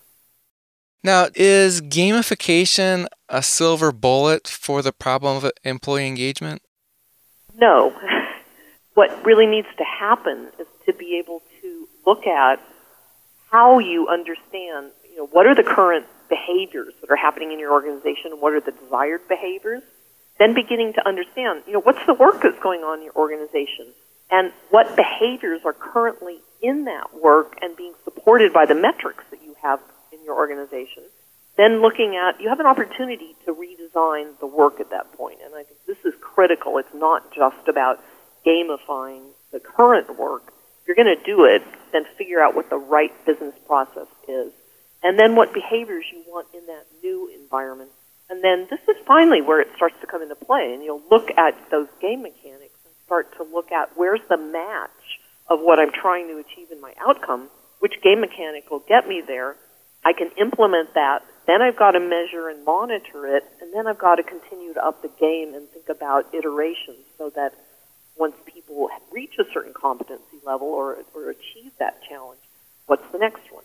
Now, 1.04 1.28
is 1.36 1.82
gamification 1.82 3.08
a 3.28 3.44
silver 3.44 3.92
bullet 3.92 4.48
for 4.48 4.82
the 4.82 4.94
problem 4.94 5.44
of 5.44 5.52
employee 5.64 6.08
engagement? 6.08 6.62
No. 7.56 7.94
what 8.94 9.26
really 9.26 9.46
needs 9.46 9.68
to 9.78 9.84
happen 9.84 10.48
is 10.60 10.68
to 10.86 10.94
be 10.94 11.18
able 11.18 11.42
to 11.62 11.88
look 12.06 12.26
at 12.26 12.62
how 13.52 13.80
you 13.80 14.08
understand, 14.08 14.92
you 15.10 15.18
know, 15.18 15.28
what 15.28 15.46
are 15.46 15.56
the 15.56 15.64
current 15.64 16.06
behaviors 16.30 16.94
that 17.02 17.12
are 17.12 17.18
happening 17.18 17.52
in 17.52 17.60
your 17.60 17.74
organization 17.74 18.32
and 18.32 18.42
what 18.42 18.54
are 18.54 18.62
the 18.62 18.72
desired 18.72 19.28
behaviors. 19.28 19.84
Then 20.40 20.54
beginning 20.54 20.94
to 20.94 21.08
understand, 21.08 21.64
you 21.68 21.74
know, 21.74 21.82
what's 21.82 22.04
the 22.08 22.14
work 22.14 22.42
that's 22.42 22.60
going 22.60 22.82
on 22.82 23.00
in 23.00 23.06
your 23.06 23.16
organization 23.16 23.88
and 24.32 24.52
what 24.72 24.96
behaviors 24.96 25.62
are 25.64 25.74
currently 25.74 26.40
in 26.62 26.86
that 26.86 27.14
work 27.22 27.58
and 27.62 27.76
being 27.78 27.94
supported 28.04 28.52
by 28.52 28.66
the 28.66 28.74
metrics 28.74 29.24
that 29.30 29.44
you 29.44 29.56
have 29.62 29.80
your 30.24 30.36
organization. 30.36 31.03
Then 31.58 31.82
looking 31.82 32.15
at, 32.15 32.42
you 32.42 32.50
have 32.50 32.60
an 32.60 32.65
opportunity 32.65 33.36
to 33.46 33.53
redesign 33.53 34.39
the 34.39 34.48
work 34.48 34.80
at 34.80 34.89
that 34.89 35.12
point. 35.13 35.39
And 35.46 35.53
I 35.53 35.63
think 35.63 35.80
this 35.86 36.03
is 36.03 36.13
critical. 36.20 36.77
It's 36.77 36.94
not 36.94 37.34
just 37.34 37.68
about 37.68 38.03
gamifying 38.46 39.22
the 39.51 39.60
current 39.60 40.18
work. 40.18 40.48
If 40.82 40.88
you're 40.88 40.96
going 40.96 41.15
to 41.15 41.24
do 41.24 41.46
it, 41.46 41.62
then 41.92 42.06
figure 42.18 42.42
out 42.42 42.56
what 42.56 42.70
the 42.70 42.77
right 42.77 43.13
business 43.25 43.53
process 43.68 44.08
is 44.27 44.51
and 45.03 45.20
then 45.20 45.36
what 45.36 45.53
behaviors 45.53 46.06
you 46.12 46.24
want 46.27 46.48
in 46.53 46.65
that 46.68 46.86
new 47.03 47.30
environment. 47.36 47.92
And 48.30 48.44
then 48.44 48.68
this 48.70 48.80
is 48.88 48.96
finally 49.06 49.42
where 49.42 49.60
it 49.60 49.68
starts 49.75 49.96
to 50.01 50.08
come 50.08 50.22
into 50.22 50.36
play, 50.36 50.74
and 50.74 50.82
you'll 50.82 51.03
look 51.12 51.30
at 51.38 51.56
those 51.70 51.88
game 52.01 52.24
mechanics 52.24 52.80
and 52.86 52.94
start 53.06 53.36
to 53.38 53.44
look 53.44 53.72
at 53.72 53.92
where's 53.96 54.22
the 54.30 54.38
match 54.38 55.20
of 55.50 55.60
what 55.60 55.77
I'm 55.77 55.92
trying 55.92 56.27
to 56.30 56.38
achieve 56.39 56.72
in 56.72 56.80
my 56.80 56.94
outcome, 57.00 57.50
which 57.80 58.01
game 58.01 58.22
mechanic 58.22 58.72
will 58.72 58.84
get 58.88 59.08
me 59.08 59.22
there. 59.25 59.58
I 60.06 60.14
can 60.14 60.30
implement 60.40 60.94
that. 60.94 61.24
Then 61.46 61.62
I've 61.62 61.78
got 61.78 61.92
to 61.92 62.00
measure 62.00 62.50
and 62.50 62.64
monitor 62.64 63.28
it, 63.36 63.44
and 63.62 63.74
then 63.74 63.88
I've 63.88 63.98
got 63.98 64.16
to 64.16 64.24
continue 64.24 64.74
to 64.74 64.86
up 64.86 65.02
the 65.02 65.10
game 65.20 65.54
and 65.54 65.68
think 65.70 65.90
about 65.90 66.34
iterations 66.34 67.06
so 67.18 67.30
that 67.36 67.54
once 68.16 68.36
people 68.46 68.90
reach 69.12 69.34
a 69.40 69.44
certain 69.54 69.74
competency 69.74 70.38
level 70.46 70.68
or, 70.68 71.00
or 71.14 71.30
achieve 71.30 71.72
that 71.80 72.02
challenge, 72.08 72.40
what's 72.86 73.04
the 73.12 73.18
next 73.18 73.52
one? 73.52 73.64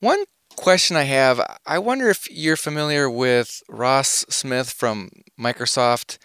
One 0.00 0.24
question 0.56 0.96
I 0.96 1.04
have 1.04 1.40
I 1.66 1.78
wonder 1.78 2.10
if 2.10 2.30
you're 2.30 2.56
familiar 2.56 3.08
with 3.08 3.62
Ross 3.68 4.24
Smith 4.28 4.70
from 4.70 5.10
Microsoft 5.40 6.18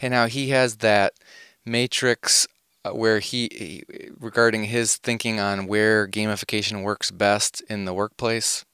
and 0.00 0.14
how 0.14 0.26
he 0.26 0.50
has 0.50 0.76
that 0.76 1.12
matrix 1.66 2.46
Uh, 2.86 2.90
where 2.90 3.18
he 3.18 3.82
regarding 4.20 4.64
his 4.64 4.96
thinking 4.96 5.40
on 5.40 5.66
where 5.66 6.06
gamification 6.06 6.82
works 6.82 7.10
best 7.10 7.62
in 7.70 7.86
the 7.86 7.94
workplace. 7.94 8.66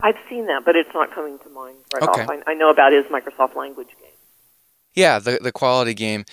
I've 0.00 0.16
seen 0.28 0.46
that, 0.46 0.64
but 0.64 0.74
it's 0.74 0.92
not 0.92 1.12
coming 1.12 1.38
to 1.38 1.48
mind 1.50 1.76
right 1.94 2.02
okay. 2.02 2.22
off. 2.22 2.30
I, 2.30 2.50
I 2.50 2.54
know 2.54 2.70
about 2.70 2.92
his 2.92 3.04
Microsoft 3.06 3.54
language 3.54 3.88
game. 4.00 4.10
Yeah, 4.92 5.20
the 5.20 5.38
the 5.40 5.52
quality 5.52 5.94
game. 5.94 6.24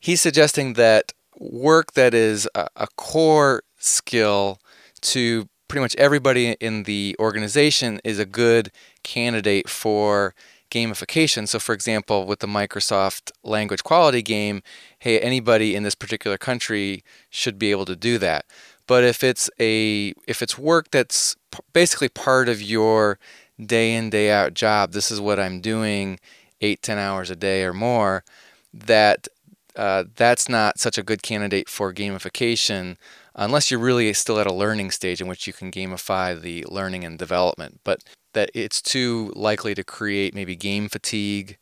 He's 0.00 0.20
suggesting 0.20 0.74
that 0.74 1.12
work 1.38 1.92
that 1.92 2.12
is 2.12 2.46
a, 2.54 2.68
a 2.76 2.86
core 2.96 3.62
skill 3.78 4.58
to 5.00 5.48
pretty 5.68 5.80
much 5.80 5.96
everybody 5.96 6.56
in 6.60 6.82
the 6.82 7.16
organization 7.18 8.00
is 8.04 8.18
a 8.18 8.26
good 8.26 8.70
candidate 9.02 9.68
for 9.68 10.34
gamification. 10.70 11.46
So, 11.48 11.58
for 11.58 11.72
example, 11.74 12.26
with 12.26 12.40
the 12.40 12.46
Microsoft 12.46 13.30
language 13.42 13.82
quality 13.82 14.22
game, 14.22 14.62
hey, 14.98 15.20
anybody 15.20 15.74
in 15.74 15.82
this 15.82 15.94
particular 15.94 16.38
country 16.38 17.02
should 17.28 17.58
be 17.58 17.70
able 17.70 17.84
to 17.86 17.96
do 17.96 18.18
that. 18.18 18.46
But 18.86 19.04
if 19.04 19.22
it's 19.22 19.50
a 19.60 20.14
if 20.26 20.42
it's 20.42 20.58
work 20.58 20.90
that's 20.90 21.36
basically 21.72 22.08
part 22.08 22.48
of 22.48 22.60
your 22.60 23.18
day 23.64 23.94
in 23.94 24.10
day 24.10 24.30
out 24.30 24.54
job, 24.54 24.92
this 24.92 25.10
is 25.10 25.20
what 25.20 25.38
I'm 25.38 25.60
doing 25.60 26.18
eight 26.60 26.82
ten 26.82 26.98
hours 26.98 27.30
a 27.30 27.36
day 27.36 27.62
or 27.62 27.72
more. 27.72 28.24
That 28.72 29.28
uh, 29.76 30.04
that's 30.16 30.48
not 30.48 30.78
such 30.78 30.98
a 30.98 31.02
good 31.02 31.22
candidate 31.22 31.68
for 31.68 31.94
gamification 31.94 32.96
unless 33.34 33.70
you're 33.70 33.80
really 33.80 34.12
still 34.12 34.38
at 34.38 34.46
a 34.46 34.52
learning 34.52 34.90
stage 34.90 35.20
in 35.20 35.28
which 35.28 35.46
you 35.46 35.52
can 35.52 35.70
gamify 35.70 36.38
the 36.38 36.64
learning 36.68 37.04
and 37.04 37.18
development. 37.18 37.80
But 37.84 38.02
that 38.32 38.50
it's 38.54 38.80
too 38.80 39.32
likely 39.36 39.74
to 39.74 39.84
create 39.84 40.34
maybe 40.34 40.56
game 40.56 40.88
fatigue 40.88 41.58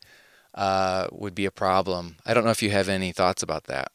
uh, 0.53 1.07
would 1.11 1.35
be 1.35 1.45
a 1.45 1.51
problem. 1.51 2.17
I 2.25 2.33
don't 2.33 2.43
know 2.43 2.51
if 2.51 2.61
you 2.61 2.71
have 2.71 2.89
any 2.89 3.11
thoughts 3.11 3.43
about 3.43 3.65
that. 3.65 3.91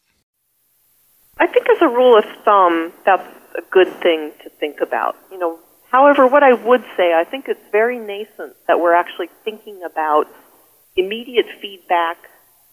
I 1.39 1.47
think, 1.47 1.69
as 1.69 1.83
a 1.83 1.89
rule 1.89 2.17
of 2.17 2.25
thumb, 2.45 2.93
that's 3.05 3.27
a 3.57 3.63
good 3.71 3.93
thing 4.01 4.33
to 4.43 4.51
think 4.51 4.81
about. 4.81 5.17
You 5.31 5.39
know, 5.39 5.59
however, 5.91 6.27
what 6.27 6.43
I 6.43 6.53
would 6.53 6.85
say, 6.97 7.13
I 7.13 7.25
think 7.25 7.49
it's 7.49 7.61
very 7.73 7.99
nascent 7.99 8.55
that 8.69 8.79
we're 8.79 8.95
actually 8.95 9.31
thinking 9.45 9.83
about 9.83 10.29
immediate 10.97 11.47
feedback, 11.61 12.19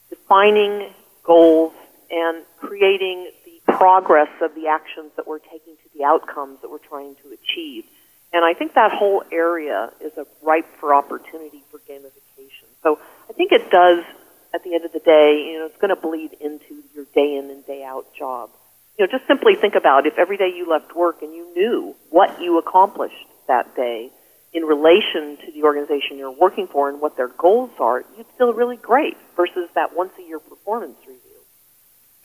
defining 0.10 0.94
goals, 1.24 1.74
and 2.12 2.44
creating 2.60 3.32
the 3.46 3.74
progress 3.74 4.30
of 4.42 4.54
the 4.54 4.68
actions 4.68 5.12
that 5.16 5.28
we're 5.28 5.40
taking 5.40 5.76
to 5.78 5.98
the 5.98 6.04
outcomes 6.04 6.60
that 6.62 6.70
we're 6.70 6.78
trying 6.78 7.16
to 7.24 7.30
achieve. 7.32 7.86
And 8.34 8.46
I 8.46 8.54
think 8.54 8.74
that 8.76 8.91
whole 8.91 9.24
area 9.32 9.91
is 10.00 10.13
a 10.17 10.26
ripe 10.41 10.67
for 10.80 10.96
opportunity 10.96 11.63
for 11.70 11.80
gamification. 11.80 12.67
So 12.82 13.00
I 13.30 13.34
think 13.34 13.52
it 13.52 13.70
does, 13.70 14.06
at 14.54 14.63
the 14.63 14.74
end 14.74 14.86
of 14.86 14.94
the 14.94 15.00
day, 15.00 15.52
you 15.52 15.60
know, 15.60 15.65
it's 15.65 15.78
going 15.78 15.94
to 15.94 16.02
bleed 16.02 16.34
into 16.39 16.84
your 16.96 17.06
day 17.13 17.36
in 17.36 17.50
and 17.50 17.65
day 17.65 17.84
out 17.84 18.06
job. 18.17 18.50
You 18.98 19.06
know, 19.06 19.12
just 19.12 19.28
simply 19.28 19.56
think 19.56 19.76
about 19.76 20.06
if 20.06 20.17
every 20.17 20.38
day 20.38 20.52
you 20.56 20.70
left 20.70 20.96
work 20.96 21.22
and 21.22 21.34
you 21.34 21.54
knew 21.54 21.96
what 22.10 22.41
you 22.41 22.58
accomplished 22.58 23.28
that 23.48 23.76
day 23.76 24.12
in 24.54 24.63
relation 24.63 25.38
to 25.38 25.52
the 25.54 25.63
organization 25.63 26.17
you're 26.17 26.32
working 26.32 26.67
for 26.67 26.89
and 26.89 27.02
what 27.02 27.17
their 27.17 27.30
goals 27.30 27.72
are, 27.80 28.04
you'd 28.17 28.28
feel 28.38 28.54
really 28.54 28.78
great 28.78 29.17
versus 29.36 29.70
that 29.76 29.96
once 29.96 30.12
a 30.20 30.22
year 30.22 30.39
performance 30.39 30.98
review. 31.02 31.20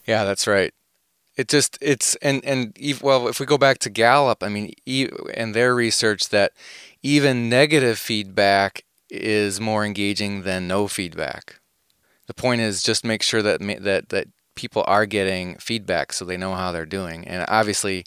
Yeah, 0.07 0.25
that's 0.25 0.47
right. 0.47 0.73
It 1.37 1.49
just 1.49 1.77
it's 1.81 2.15
and 2.17 2.45
and 2.45 2.77
well, 3.03 3.29
if 3.29 3.39
we 3.39 3.47
go 3.47 3.59
back 3.59 3.79
to 3.81 3.91
Gallup, 3.91 4.43
I 4.43 4.49
mean, 4.49 4.73
and 5.35 5.55
their 5.55 5.75
research 5.75 6.31
that 6.31 6.53
even 7.03 7.49
negative 7.49 7.99
feedback 7.99 8.85
is 9.11 9.61
more 9.61 9.85
engaging 9.85 10.43
than 10.43 10.67
no 10.67 10.89
feedback. 10.89 11.61
The 12.27 12.35
point 12.35 12.63
is 12.63 12.83
just 12.83 13.05
make 13.05 13.23
sure 13.23 13.43
that 13.43 13.61
that 13.83 14.09
that 14.09 14.29
people 14.55 14.83
are 14.87 15.05
getting 15.05 15.57
feedback 15.57 16.13
so 16.13 16.25
they 16.25 16.39
know 16.39 16.55
how 16.55 16.73
they're 16.73 16.87
doing, 16.87 17.29
and 17.29 17.45
obviously 17.49 18.05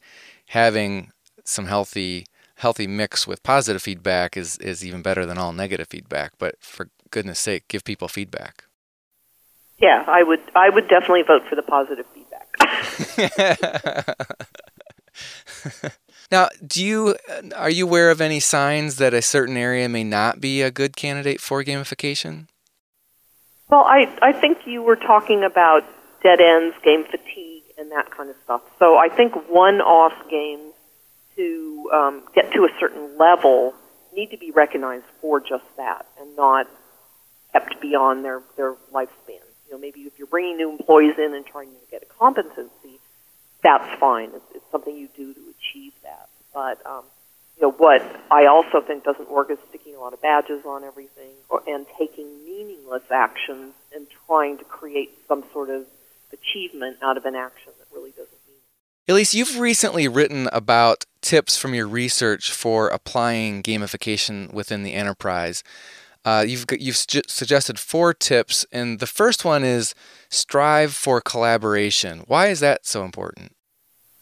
having 0.47 1.11
some 1.45 1.67
healthy 1.67 2.25
healthy 2.55 2.87
mix 2.87 3.25
with 3.25 3.43
positive 3.43 3.81
feedback 3.81 4.35
is 4.35 4.57
is 4.57 4.83
even 4.83 5.01
better 5.01 5.25
than 5.25 5.37
all 5.37 5.53
negative 5.53 5.87
feedback. 5.87 6.33
But 6.39 6.55
for 6.59 6.89
goodness 7.11 7.39
sake, 7.39 7.67
give 7.67 7.83
people 7.83 8.07
feedback. 8.07 8.65
Yeah, 9.77 10.03
I 10.07 10.23
would 10.23 10.41
I 10.55 10.69
would 10.69 10.87
definitely 10.89 11.23
vote 11.23 11.43
for 11.47 11.55
the 11.55 11.61
positive 11.61 12.05
feedback. 12.07 12.18
now, 16.31 16.49
do 16.65 16.83
you 16.83 17.15
are 17.55 17.69
you 17.69 17.85
aware 17.85 18.09
of 18.11 18.21
any 18.21 18.39
signs 18.39 18.95
that 18.97 19.13
a 19.13 19.21
certain 19.21 19.57
area 19.57 19.89
may 19.89 20.03
not 20.03 20.41
be 20.41 20.61
a 20.61 20.71
good 20.71 20.95
candidate 20.95 21.41
for 21.41 21.63
gamification? 21.63 22.47
Well, 23.69 23.83
I 23.83 24.09
I 24.21 24.33
think 24.33 24.65
you 24.65 24.81
were 24.81 24.95
talking 24.95 25.43
about 25.43 25.83
dead 26.23 26.41
ends, 26.41 26.75
game 26.83 27.05
fatigue, 27.05 27.63
and 27.77 27.91
that 27.91 28.11
kind 28.11 28.29
of 28.29 28.35
stuff. 28.43 28.61
So 28.77 28.97
I 28.97 29.09
think 29.09 29.33
one-off 29.49 30.13
games 30.29 30.73
to 31.35 31.89
um, 31.93 32.23
get 32.35 32.51
to 32.53 32.65
a 32.65 32.69
certain 32.79 33.17
level 33.17 33.73
need 34.13 34.31
to 34.31 34.37
be 34.37 34.51
recognized 34.51 35.05
for 35.21 35.39
just 35.39 35.63
that, 35.77 36.05
and 36.19 36.35
not 36.35 36.67
kept 37.51 37.79
beyond 37.79 38.25
their 38.25 38.41
their 38.57 38.73
lifespan. 38.93 39.39
You 39.69 39.75
know, 39.75 39.81
maybe 39.81 40.01
if 40.01 40.17
you're 40.17 40.27
bringing 40.27 40.57
new 40.57 40.71
employees 40.71 41.15
in 41.19 41.35
and 41.35 41.45
trying 41.45 41.69
to 41.69 41.91
get 41.91 42.01
a 42.01 42.07
competency, 42.07 42.99
that's 43.61 43.99
fine. 43.99 44.31
It's, 44.33 44.45
it's 44.55 44.71
something 44.71 44.95
you 44.95 45.09
do 45.15 45.31
to 45.31 45.39
achieve 45.39 45.93
that. 46.03 46.27
But 46.53 46.83
um, 46.87 47.03
you 47.59 47.67
know, 47.67 47.71
what 47.71 48.01
I 48.31 48.45
also 48.45 48.81
think 48.81 49.03
doesn't 49.03 49.29
work 49.29 49.51
is 49.51 49.59
sticking 49.69 49.95
a 49.95 49.99
lot 49.99 50.13
of 50.13 50.21
badges 50.21 50.65
on 50.65 50.83
everything 50.83 51.31
or, 51.49 51.61
and 51.67 51.85
taking 51.97 52.25
meaningless 52.45 53.03
actions 53.11 53.73
and 53.93 54.07
trying 54.25 54.57
to 54.57 54.63
create 54.63 55.11
some 55.27 55.43
sort 55.53 55.69
of 55.69 55.85
achievement 56.33 56.97
out 57.03 57.17
of 57.17 57.25
an 57.25 57.35
action 57.35 57.73
that 57.77 57.85
really 57.93 58.11
doesn't 58.11 58.31
mean. 58.47 58.57
Elise, 59.07 59.35
you've 59.35 59.59
recently 59.59 60.07
written 60.07 60.47
about 60.53 61.05
tips 61.21 61.57
from 61.57 61.73
your 61.73 61.87
research 61.87 62.51
for 62.51 62.87
applying 62.87 63.61
gamification 63.61 64.53
within 64.53 64.83
the 64.83 64.93
enterprise. 64.93 65.63
Uh, 66.25 66.43
you've 66.45 66.65
you've 66.77 66.97
su- 66.97 67.21
suggested 67.27 67.79
four 67.79 68.13
tips, 68.13 68.65
and 68.71 68.99
the 68.99 69.07
first 69.07 69.45
one 69.45 69.63
is 69.63 69.95
strive 70.29 70.93
for 70.93 71.21
collaboration. 71.21 72.23
Why 72.27 72.47
is 72.47 72.59
that 72.59 72.85
so 72.85 73.05
important? 73.05 73.55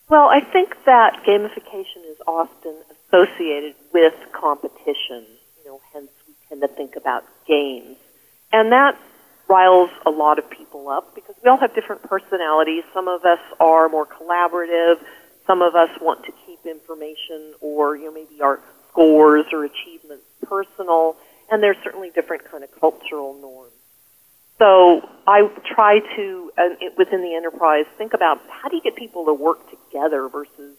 Well, 0.09 0.29
I 0.29 0.39
think 0.39 0.85
that 0.85 1.23
gamification 1.27 2.09
is 2.09 2.17
often 2.27 2.75
associated 2.91 3.75
with 3.93 4.13
competition. 4.31 5.25
You 5.57 5.65
know, 5.65 5.81
hence 5.91 6.09
we 6.27 6.33
tend 6.47 6.61
to 6.61 6.67
think 6.67 6.95
about 6.95 7.25
games, 7.47 7.97
and 8.53 8.71
that 8.71 8.97
riles 9.49 9.89
a 10.05 10.09
lot 10.09 10.37
of 10.39 10.49
people 10.49 10.89
up 10.89 11.15
because 11.15 11.35
we 11.43 11.49
all 11.49 11.57
have 11.57 11.73
different 11.73 12.03
personalities. 12.03 12.83
Some 12.93 13.07
of 13.07 13.25
us 13.25 13.39
are 13.59 13.89
more 13.89 14.05
collaborative. 14.05 14.97
Some 15.47 15.61
of 15.61 15.75
us 15.75 15.89
want 16.01 16.25
to 16.25 16.33
keep 16.45 16.65
information 16.65 17.53
or 17.59 17.95
you 17.95 18.05
know 18.05 18.13
maybe 18.13 18.41
our 18.41 18.59
scores 18.91 19.45
or 19.51 19.63
achievements 19.63 20.23
personal, 20.43 21.15
and 21.49 21.61
there's 21.63 21.77
certainly 21.83 22.09
different 22.09 22.49
kind 22.49 22.63
of 22.63 22.71
cultural 22.79 23.39
norms. 23.39 23.73
So 24.59 25.07
I 25.27 25.47
try 25.65 25.99
to, 26.15 26.51
within 26.97 27.21
the 27.21 27.35
enterprise, 27.35 27.85
think 27.97 28.13
about 28.13 28.39
how 28.49 28.69
do 28.69 28.75
you 28.75 28.81
get 28.81 28.95
people 28.95 29.25
to 29.25 29.33
work 29.33 29.59
together 29.69 30.27
versus 30.27 30.75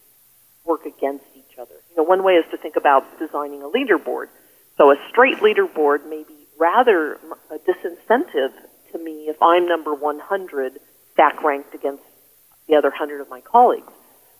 work 0.65 0.85
against 0.85 1.25
each 1.35 1.57
other. 1.57 1.75
You 1.89 1.97
know, 1.97 2.03
one 2.03 2.23
way 2.23 2.33
is 2.33 2.45
to 2.51 2.57
think 2.57 2.75
about 2.75 3.05
designing 3.19 3.63
a 3.63 3.69
leaderboard. 3.69 4.27
So 4.77 4.91
a 4.91 4.95
straight 5.09 5.37
leaderboard 5.37 6.09
may 6.09 6.23
be 6.23 6.35
rather 6.59 7.15
a 7.49 7.57
disincentive 7.59 8.51
to 8.91 8.97
me 8.97 9.29
if 9.29 9.41
I'm 9.41 9.65
number 9.67 9.93
100 9.93 10.79
stack 11.13 11.41
ranked 11.41 11.73
against 11.73 12.03
the 12.67 12.75
other 12.75 12.89
100 12.89 13.21
of 13.21 13.29
my 13.29 13.41
colleagues. 13.41 13.91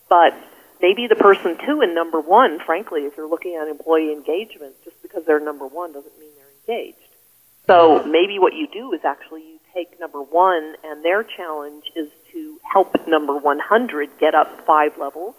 But 0.09 0.33
maybe 0.81 1.07
the 1.07 1.15
person 1.15 1.57
two 1.65 1.81
and 1.81 1.93
number 1.95 2.19
one, 2.19 2.59
frankly, 2.59 3.01
if 3.01 3.17
you're 3.17 3.29
looking 3.29 3.55
at 3.55 3.67
employee 3.67 4.11
engagement, 4.11 4.75
just 4.83 5.01
because 5.01 5.25
they're 5.25 5.39
number 5.39 5.67
one 5.67 5.93
doesn't 5.93 6.19
mean 6.19 6.29
they're 6.37 6.75
engaged. 6.77 6.97
So 7.67 8.03
maybe 8.03 8.39
what 8.39 8.53
you 8.53 8.67
do 8.67 8.93
is 8.93 9.01
actually 9.05 9.41
you 9.41 9.59
take 9.73 9.99
number 9.99 10.21
one 10.21 10.75
and 10.83 11.05
their 11.05 11.23
challenge 11.23 11.85
is 11.95 12.09
to 12.31 12.59
help 12.63 13.07
number 13.07 13.37
100 13.37 14.09
get 14.19 14.33
up 14.33 14.65
five 14.65 14.97
levels 14.97 15.35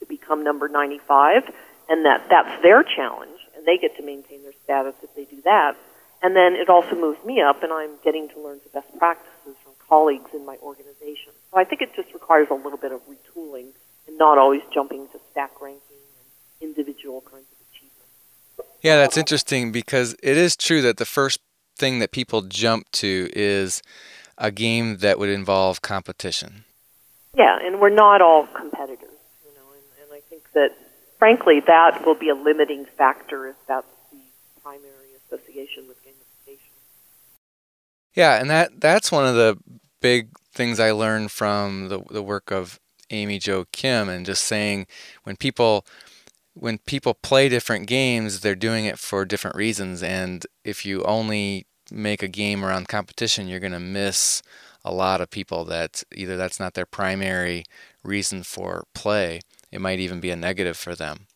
to 0.00 0.06
become 0.06 0.44
number 0.44 0.68
95, 0.68 1.50
and 1.88 2.04
that 2.04 2.28
that's 2.28 2.62
their 2.62 2.82
challenge, 2.82 3.38
and 3.56 3.66
they 3.66 3.78
get 3.78 3.96
to 3.96 4.02
maintain 4.02 4.42
their 4.42 4.52
status 4.64 4.94
if 5.02 5.14
they 5.14 5.24
do 5.24 5.40
that. 5.42 5.76
And 6.22 6.34
then 6.36 6.54
it 6.54 6.68
also 6.68 6.94
moves 6.94 7.22
me 7.24 7.40
up, 7.40 7.62
and 7.62 7.72
I'm 7.72 7.90
getting 8.04 8.28
to 8.30 8.40
learn 8.40 8.60
the 8.64 8.70
best 8.70 8.96
practices 8.98 9.56
from 9.62 9.72
colleagues 9.88 10.30
in 10.34 10.44
my 10.44 10.56
organization. 10.62 11.32
So 11.50 11.58
I 11.58 11.64
think 11.64 11.82
it 11.82 11.94
just 11.94 12.12
requires 12.12 12.48
a 12.50 12.54
little 12.54 12.78
bit 12.78 12.92
of 12.92 13.00
retooling 13.08 13.68
and 14.06 14.18
not 14.18 14.38
always 14.38 14.62
jumping 14.72 15.06
to 15.08 15.20
stack 15.30 15.60
ranking 15.60 15.80
and 16.60 16.68
individual 16.68 17.20
kinds 17.20 17.46
of 17.52 17.58
achievements. 17.70 18.78
Yeah, 18.82 18.96
that's 18.96 19.16
interesting 19.16 19.72
because 19.72 20.14
it 20.22 20.36
is 20.36 20.56
true 20.56 20.82
that 20.82 20.96
the 20.96 21.04
first 21.04 21.40
thing 21.76 21.98
that 21.98 22.10
people 22.10 22.42
jump 22.42 22.90
to 22.90 23.28
is 23.34 23.82
a 24.38 24.50
game 24.50 24.98
that 24.98 25.18
would 25.18 25.28
involve 25.28 25.82
competition. 25.82 26.64
Yeah, 27.34 27.58
and 27.62 27.80
we're 27.80 27.90
not 27.90 28.22
all 28.22 28.46
competitors, 28.46 29.08
you 29.44 29.52
know, 29.54 29.72
and, 29.72 29.84
and 30.02 30.12
I 30.14 30.20
think 30.28 30.50
that 30.52 30.70
frankly 31.18 31.60
that 31.66 32.04
will 32.06 32.14
be 32.14 32.28
a 32.28 32.34
limiting 32.34 32.86
factor 32.96 33.46
if 33.48 33.56
that's 33.66 33.86
the 34.10 34.18
primary 34.62 35.10
association 35.26 35.86
with 35.88 35.98
gamification. 36.02 36.72
Yeah, 38.14 38.40
and 38.40 38.48
that 38.48 38.80
that's 38.80 39.12
one 39.12 39.26
of 39.26 39.34
the 39.34 39.58
big 40.00 40.28
things 40.52 40.80
I 40.80 40.92
learned 40.92 41.30
from 41.30 41.88
the 41.88 42.00
the 42.10 42.22
work 42.22 42.50
of 42.50 42.80
Amy 43.10 43.38
Jo 43.38 43.66
Kim 43.72 44.08
and 44.08 44.26
just 44.26 44.44
saying 44.44 44.86
when 45.24 45.36
people 45.36 45.86
when 46.54 46.78
people 46.78 47.12
play 47.12 47.50
different 47.50 47.86
games, 47.86 48.40
they're 48.40 48.54
doing 48.54 48.86
it 48.86 48.98
for 48.98 49.24
different 49.24 49.56
reasons 49.56 50.02
and 50.02 50.46
if 50.64 50.86
you 50.86 51.02
only 51.04 51.66
make 51.90 52.22
a 52.22 52.28
game 52.28 52.64
around 52.64 52.88
competition, 52.88 53.46
you're 53.46 53.60
going 53.60 53.72
to 53.72 53.80
miss 53.80 54.42
a 54.84 54.92
lot 54.92 55.20
of 55.20 55.30
people 55.30 55.64
that 55.64 56.02
either 56.14 56.36
that's 56.36 56.60
not 56.60 56.74
their 56.74 56.86
primary 56.86 57.64
reason 58.02 58.42
for 58.42 58.84
play. 58.94 59.40
It 59.72 59.80
might 59.80 59.98
even 59.98 60.20
be 60.20 60.30
a 60.30 60.36
negative 60.36 60.76
for 60.76 60.94
them. 60.94 61.26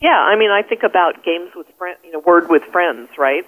Yeah, 0.00 0.18
I 0.18 0.34
mean, 0.36 0.50
I 0.50 0.62
think 0.62 0.82
about 0.82 1.24
games 1.24 1.50
with 1.54 1.66
friends, 1.76 1.98
you 2.02 2.12
know, 2.12 2.20
word 2.20 2.48
with 2.48 2.62
friends, 2.72 3.10
right? 3.18 3.44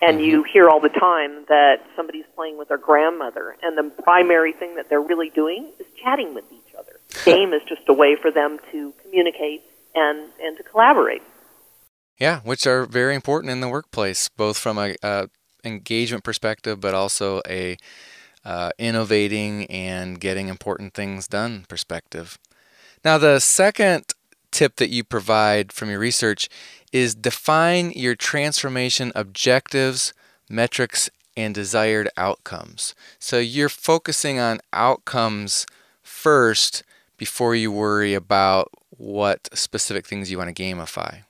And 0.00 0.18
mm-hmm. 0.18 0.30
you 0.30 0.42
hear 0.44 0.70
all 0.70 0.80
the 0.80 0.88
time 0.88 1.44
that 1.48 1.84
somebody's 1.96 2.24
playing 2.36 2.56
with 2.56 2.68
their 2.68 2.78
grandmother, 2.78 3.56
and 3.62 3.76
the 3.76 3.90
primary 4.02 4.52
thing 4.52 4.76
that 4.76 4.88
they're 4.88 5.00
really 5.00 5.30
doing 5.30 5.72
is 5.80 5.86
chatting 6.00 6.34
with 6.34 6.44
each 6.52 6.58
other. 6.67 6.67
Game 7.24 7.52
is 7.52 7.62
just 7.68 7.82
a 7.88 7.92
way 7.92 8.16
for 8.20 8.30
them 8.30 8.58
to 8.72 8.92
communicate 9.02 9.62
and 9.94 10.30
and 10.40 10.56
to 10.56 10.62
collaborate. 10.62 11.22
Yeah, 12.18 12.40
which 12.40 12.66
are 12.66 12.84
very 12.84 13.14
important 13.14 13.52
in 13.52 13.60
the 13.60 13.68
workplace, 13.68 14.28
both 14.28 14.58
from 14.58 14.76
a, 14.76 14.96
a 15.02 15.28
engagement 15.64 16.24
perspective, 16.24 16.80
but 16.80 16.94
also 16.94 17.40
a 17.48 17.76
uh, 18.44 18.70
innovating 18.78 19.66
and 19.66 20.20
getting 20.20 20.48
important 20.48 20.94
things 20.94 21.28
done 21.28 21.64
perspective. 21.68 22.38
Now, 23.04 23.18
the 23.18 23.38
second 23.38 24.14
tip 24.50 24.76
that 24.76 24.90
you 24.90 25.04
provide 25.04 25.72
from 25.72 25.90
your 25.90 25.98
research 25.98 26.48
is 26.92 27.14
define 27.14 27.92
your 27.92 28.14
transformation 28.14 29.12
objectives, 29.14 30.12
metrics, 30.48 31.10
and 31.36 31.54
desired 31.54 32.08
outcomes. 32.16 32.94
So 33.18 33.38
you're 33.38 33.68
focusing 33.68 34.40
on 34.40 34.60
outcomes 34.72 35.66
first 36.02 36.82
before 37.18 37.54
you 37.54 37.70
worry 37.70 38.14
about 38.14 38.70
what 38.90 39.48
specific 39.56 40.06
things 40.06 40.30
you 40.30 40.38
want 40.38 40.54
to 40.54 40.62
gamify. 40.62 41.24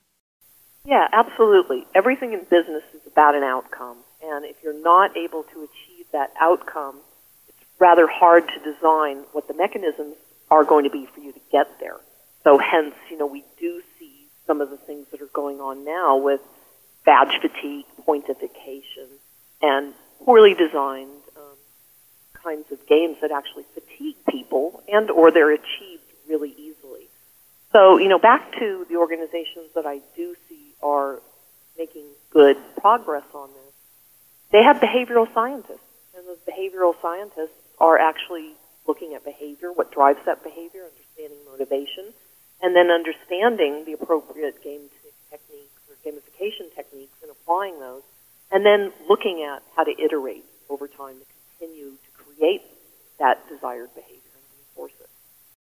Yeah, 0.85 1.09
absolutely. 1.13 1.87
Everything 1.95 2.33
in 2.33 2.41
business 2.45 2.85
is 2.95 3.01
about 3.07 3.35
an 3.35 3.43
outcome. 3.43 3.97
And 4.23 4.45
if 4.45 4.57
you're 4.63 4.81
not 4.81 5.17
able 5.17 5.43
to 5.43 5.59
achieve 5.65 6.07
that 6.13 6.33
outcome, 6.41 6.97
it's 7.49 7.59
rather 7.79 8.07
hard 8.07 8.49
to 8.49 8.73
design 8.73 9.25
what 9.33 9.49
the 9.49 9.55
mechanisms 9.55 10.17
are 10.51 10.65
going 10.65 10.85
to 10.85 10.91
be 10.91 11.07
for 11.07 11.21
you 11.21 11.33
to 11.33 11.41
get 11.51 11.81
there. 11.81 11.97
So 12.45 12.59
hence, 12.59 12.95
you 13.11 13.19
know, 13.19 13.27
we 13.27 13.45
do 13.59 13.83
see 13.99 14.29
some 14.47 14.61
of 14.61 14.71
the 14.71 14.77
things 14.77 15.07
that 15.11 15.21
are 15.21 15.27
going 15.27 15.61
on 15.61 15.85
now 15.85 16.17
with 16.17 16.41
badge 17.05 17.39
fatigue, 17.41 17.85
pointification, 18.07 19.09
and 19.61 19.93
poorly 20.25 20.55
designed 20.55 21.11
kinds 22.43 22.71
of 22.73 22.87
games 22.87 23.17
that 23.21 23.31
actually 23.31 23.65
fatigue 23.75 24.17
people 24.29 24.83
and 24.89 25.11
or 25.11 25.31
they're 25.31 25.53
achieved 25.53 26.03
really 26.29 26.55
easily. 26.59 27.09
So, 27.73 27.99
you 27.99 28.09
know, 28.09 28.19
back 28.19 28.53
to 28.59 28.87
the 28.89 28.97
organizations 28.97 29.73
that 29.75 29.87
I 29.87 30.01
do 30.17 30.35
see 30.49 30.73
are 30.83 31.21
making 31.77 32.07
good 32.31 32.57
progress 32.81 33.25
on 33.35 33.49
this. 33.49 33.75
They 34.51 34.63
have 34.63 34.79
behavioral 34.79 35.33
scientists, 35.35 35.85
and 36.17 36.27
those 36.27 36.39
behavioral 36.49 36.95
scientists 37.03 37.59
are 37.79 37.99
actually 37.99 38.55
looking 38.87 39.15
at 39.15 39.25
behavior, 39.25 39.71
what 39.71 39.93
drives 39.93 40.19
that 40.25 40.43
behavior, 40.43 40.83
understanding 40.85 41.39
motivation, 41.51 42.15
and 42.63 42.75
then 42.75 42.91
understanding 42.91 43.85
the 43.85 43.93
appropriate 43.93 44.63
game 44.65 44.89
techniques 45.31 45.81
or 45.89 45.97
gamification 46.05 46.75
techniques 46.75 47.17
and 47.23 47.31
applying 47.31 47.79
those, 47.79 48.03
and 48.51 48.65
then 48.65 48.91
looking 49.09 49.43
at 49.43 49.63
how 49.77 49.85
to 49.85 49.93
iterate 50.03 50.45
over 50.71 50.89
time 50.89 51.17
to 51.19 51.25
continue 51.59 51.93
create 52.39 52.63
that 53.19 53.47
desired 53.49 53.95
behavior 53.95 54.21
and 54.35 54.61
enforce 54.69 54.93
it. 55.01 55.09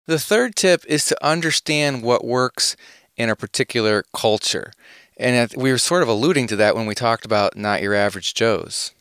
The 0.05 0.19
third 0.19 0.55
tip 0.55 0.83
is 0.87 1.05
to 1.05 1.25
understand 1.25 2.03
what 2.03 2.23
works 2.23 2.75
in 3.17 3.29
a 3.29 3.35
particular 3.35 4.03
culture. 4.13 4.71
And 5.17 5.51
we 5.55 5.71
were 5.71 5.77
sort 5.77 6.03
of 6.03 6.07
alluding 6.07 6.47
to 6.47 6.55
that 6.57 6.75
when 6.75 6.85
we 6.85 6.95
talked 6.95 7.25
about 7.25 7.57
not 7.57 7.81
your 7.81 7.93
average 7.93 8.33
Joes. 8.33 8.91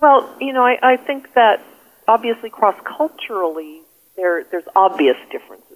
Well, 0.00 0.32
you 0.40 0.52
know, 0.52 0.64
I, 0.64 0.78
I 0.82 0.96
think 0.96 1.34
that 1.34 1.64
obviously 2.06 2.50
cross 2.50 2.76
culturally 2.84 3.80
there 4.16 4.44
there's 4.44 4.64
obvious 4.74 5.16
differences 5.30 5.68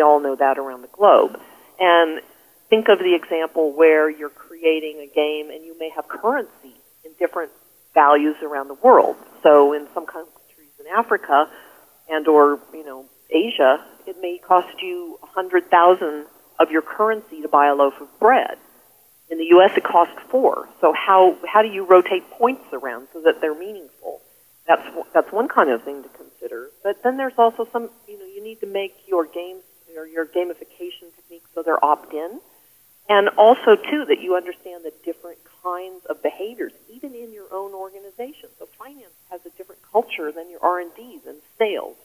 all 0.00 0.20
know 0.20 0.36
that 0.36 0.58
around 0.58 0.82
the 0.82 0.88
globe. 0.88 1.38
And 1.78 2.20
think 2.68 2.88
of 2.88 2.98
the 2.98 3.14
example 3.14 3.72
where 3.72 4.08
you're 4.08 4.30
creating 4.30 4.98
a 4.98 5.06
game 5.06 5.50
and 5.50 5.64
you 5.64 5.78
may 5.78 5.90
have 5.90 6.08
currency 6.08 6.74
in 7.04 7.12
different 7.18 7.52
values 7.94 8.36
around 8.42 8.68
the 8.68 8.74
world. 8.74 9.16
So 9.42 9.72
in 9.72 9.88
some 9.92 10.06
Africa 10.90 11.48
and 12.08 12.26
or, 12.28 12.60
you 12.72 12.84
know, 12.84 13.06
Asia, 13.30 13.84
it 14.06 14.16
may 14.20 14.38
cost 14.38 14.82
you 14.82 15.18
a 15.22 15.26
hundred 15.26 15.70
thousand 15.70 16.26
of 16.58 16.70
your 16.70 16.82
currency 16.82 17.42
to 17.42 17.48
buy 17.48 17.68
a 17.68 17.74
loaf 17.74 17.94
of 18.00 18.08
bread. 18.18 18.58
In 19.30 19.38
the 19.38 19.46
US 19.56 19.76
it 19.76 19.84
costs 19.84 20.16
four. 20.28 20.68
So 20.80 20.92
how 20.92 21.36
how 21.46 21.62
do 21.62 21.68
you 21.68 21.84
rotate 21.84 22.28
points 22.30 22.64
around 22.72 23.08
so 23.12 23.22
that 23.22 23.40
they're 23.40 23.58
meaningful? 23.58 24.20
That's 24.66 24.82
that's 25.14 25.32
one 25.32 25.48
kind 25.48 25.70
of 25.70 25.84
thing 25.84 26.02
to 26.02 26.08
consider. 26.08 26.70
But 26.82 27.02
then 27.02 27.16
there's 27.16 27.38
also 27.38 27.68
some 27.72 27.90
you 28.08 28.18
know, 28.18 28.26
you 28.26 28.42
need 28.42 28.60
to 28.60 28.66
make 28.66 28.96
your 29.06 29.24
games 29.26 29.62
your, 29.92 30.06
your 30.06 30.26
gamification 30.26 31.14
techniques 31.14 31.48
so 31.54 31.62
they're 31.62 31.84
opt-in. 31.84 32.40
And 33.08 33.28
also, 33.30 33.74
too, 33.74 34.04
that 34.06 34.20
you 34.20 34.36
understand 34.36 34.84
the 34.84 34.92
different 35.04 35.38
kinds 35.64 36.06
of 36.06 36.22
behaviors, 36.22 36.72
even 36.88 37.12
in 37.14 37.32
your 37.32 37.52
own 37.52 37.74
organization. 37.74 38.50
So 38.58 38.66
finance 38.78 39.14
has 39.30 39.44
a 39.44 39.50
different 39.50 39.79
culture 39.92 40.32
than 40.32 40.50
your 40.50 40.60
R&Ds 40.62 41.26
and 41.26 41.38
sales. 41.58 41.96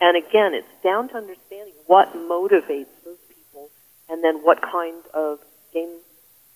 And 0.00 0.16
again, 0.16 0.54
it's 0.54 0.68
down 0.82 1.08
to 1.08 1.16
understanding 1.16 1.74
what 1.86 2.14
motivates 2.14 2.94
those 3.04 3.18
people, 3.28 3.70
and 4.08 4.22
then 4.22 4.36
what 4.44 4.62
kind 4.62 5.02
of 5.12 5.40
game 5.72 5.98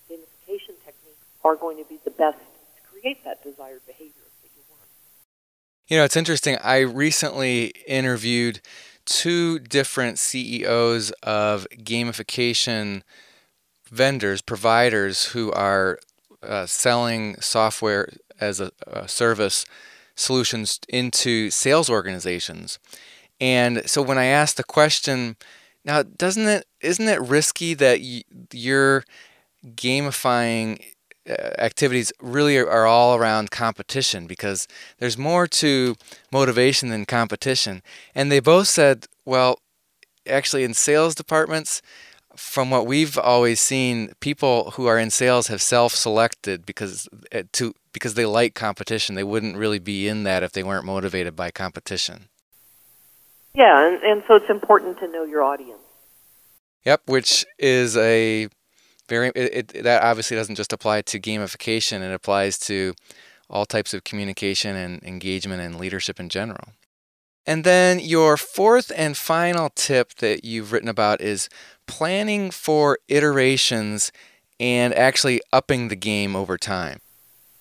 gamification 0.09 0.75
techniques 0.85 1.25
are 1.43 1.55
going 1.55 1.77
to 1.77 1.89
be 1.89 1.99
the 2.05 2.11
best 2.11 2.37
to 2.37 2.81
create 2.89 3.23
that 3.25 3.43
desired 3.43 3.81
behavior 3.85 4.23
that 4.41 4.49
you 4.55 4.61
want. 4.69 4.87
You 5.87 5.97
know, 5.97 6.03
it's 6.05 6.15
interesting. 6.15 6.57
I 6.63 6.79
recently 6.79 7.73
interviewed 7.85 8.61
two 9.05 9.59
different 9.59 10.19
CEOs 10.19 11.11
of 11.23 11.67
gamification 11.77 13.03
vendors, 13.89 14.41
providers 14.41 15.25
who 15.25 15.51
are 15.51 15.99
uh, 16.41 16.65
selling 16.65 17.39
software 17.41 18.09
as 18.39 18.59
a, 18.59 18.71
a 18.87 19.07
service 19.07 19.65
solutions 20.15 20.79
into 20.89 21.49
sales 21.49 21.89
organizations. 21.89 22.79
And 23.39 23.87
so 23.89 24.01
when 24.01 24.17
I 24.17 24.25
asked 24.25 24.57
the 24.57 24.63
question, 24.63 25.35
now 25.85 26.03
doesn't 26.03 26.47
it 26.47 26.65
isn't 26.81 27.07
it 27.07 27.21
risky 27.21 27.73
that 27.73 27.99
you're 28.53 29.03
gamifying 29.65 30.81
uh, 31.29 31.33
activities 31.57 32.11
really 32.21 32.57
are 32.57 32.85
all 32.85 33.15
around 33.15 33.49
competition 33.51 34.27
because 34.27 34.67
there's 34.99 35.17
more 35.17 35.47
to 35.47 35.95
motivation 36.31 36.89
than 36.89 37.05
competition. 37.05 37.81
And 38.13 38.31
they 38.31 38.41
both 38.41 38.67
said, 38.67 39.07
well, 39.25 39.59
actually 40.27 40.63
in 40.63 40.73
sales 40.73 41.15
departments, 41.15 41.81
from 42.35 42.69
what 42.69 42.85
we've 42.87 43.17
always 43.17 43.61
seen, 43.61 44.13
people 44.19 44.71
who 44.71 44.85
are 44.87 44.97
in 44.97 45.11
sales 45.11 45.47
have 45.47 45.61
self-selected 45.61 46.65
because 46.65 47.07
uh, 47.33 47.43
to 47.53 47.73
because 47.93 48.15
they 48.15 48.25
like 48.25 48.55
competition. 48.55 49.15
They 49.15 49.23
wouldn't 49.23 49.55
really 49.55 49.79
be 49.79 50.07
in 50.07 50.23
that 50.23 50.43
if 50.43 50.51
they 50.51 50.63
weren't 50.63 50.85
motivated 50.85 51.35
by 51.35 51.51
competition. 51.51 52.27
Yeah, 53.53 53.87
and, 53.87 54.03
and 54.03 54.23
so 54.27 54.35
it's 54.35 54.49
important 54.49 54.99
to 54.99 55.07
know 55.07 55.23
your 55.23 55.43
audience. 55.43 55.79
Yep, 56.85 57.03
which 57.05 57.45
is 57.59 57.95
a 57.95 58.49
very 59.07 59.29
it, 59.35 59.73
it, 59.75 59.83
that 59.83 60.03
obviously 60.03 60.35
doesn't 60.35 60.55
just 60.55 60.73
apply 60.73 61.01
to 61.03 61.19
gamification. 61.19 62.01
It 62.01 62.13
applies 62.13 62.57
to 62.59 62.93
all 63.49 63.65
types 63.65 63.93
of 63.93 64.03
communication 64.03 64.75
and 64.75 65.03
engagement 65.03 65.61
and 65.61 65.79
leadership 65.79 66.19
in 66.19 66.29
general. 66.29 66.69
And 67.45 67.63
then 67.63 67.99
your 67.99 68.37
fourth 68.37 68.91
and 68.95 69.17
final 69.17 69.69
tip 69.69 70.15
that 70.15 70.45
you've 70.45 70.71
written 70.71 70.89
about 70.89 71.21
is 71.21 71.49
planning 71.87 72.51
for 72.51 72.97
iterations 73.09 74.11
and 74.59 74.93
actually 74.93 75.41
upping 75.51 75.89
the 75.89 75.95
game 75.95 76.35
over 76.35 76.57
time. 76.57 76.99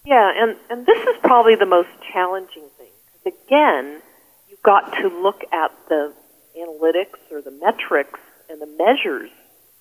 Yeah, 0.05 0.33
and, 0.35 0.57
and 0.69 0.85
this 0.85 0.99
is 0.99 1.17
probably 1.23 1.55
the 1.55 1.67
most 1.67 1.89
challenging 2.13 2.69
thing. 2.77 2.91
Because 3.13 3.39
again, 3.47 4.03
you've 4.49 4.63
got 4.63 4.93
to 5.01 5.09
look 5.09 5.43
at 5.53 5.71
the 5.89 6.13
analytics 6.59 7.21
or 7.31 7.41
the 7.41 7.53
metrics 7.53 8.19
and 8.51 8.61
the 8.61 8.67
measures 8.67 9.31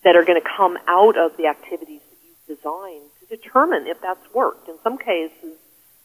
that 0.03 0.15
are 0.15 0.23
going 0.23 0.39
to 0.41 0.47
come 0.47 0.77
out 0.88 1.17
of 1.17 1.36
the 1.38 1.47
activities 1.47 2.01
that 2.10 2.17
you've 2.23 2.57
designed 2.57 3.10
to 3.19 3.36
determine 3.36 3.88
if 3.88 3.99
that's 4.01 4.34
worked. 4.34 4.69
In 4.69 4.75
some 4.84 4.97
cases, 4.97 5.57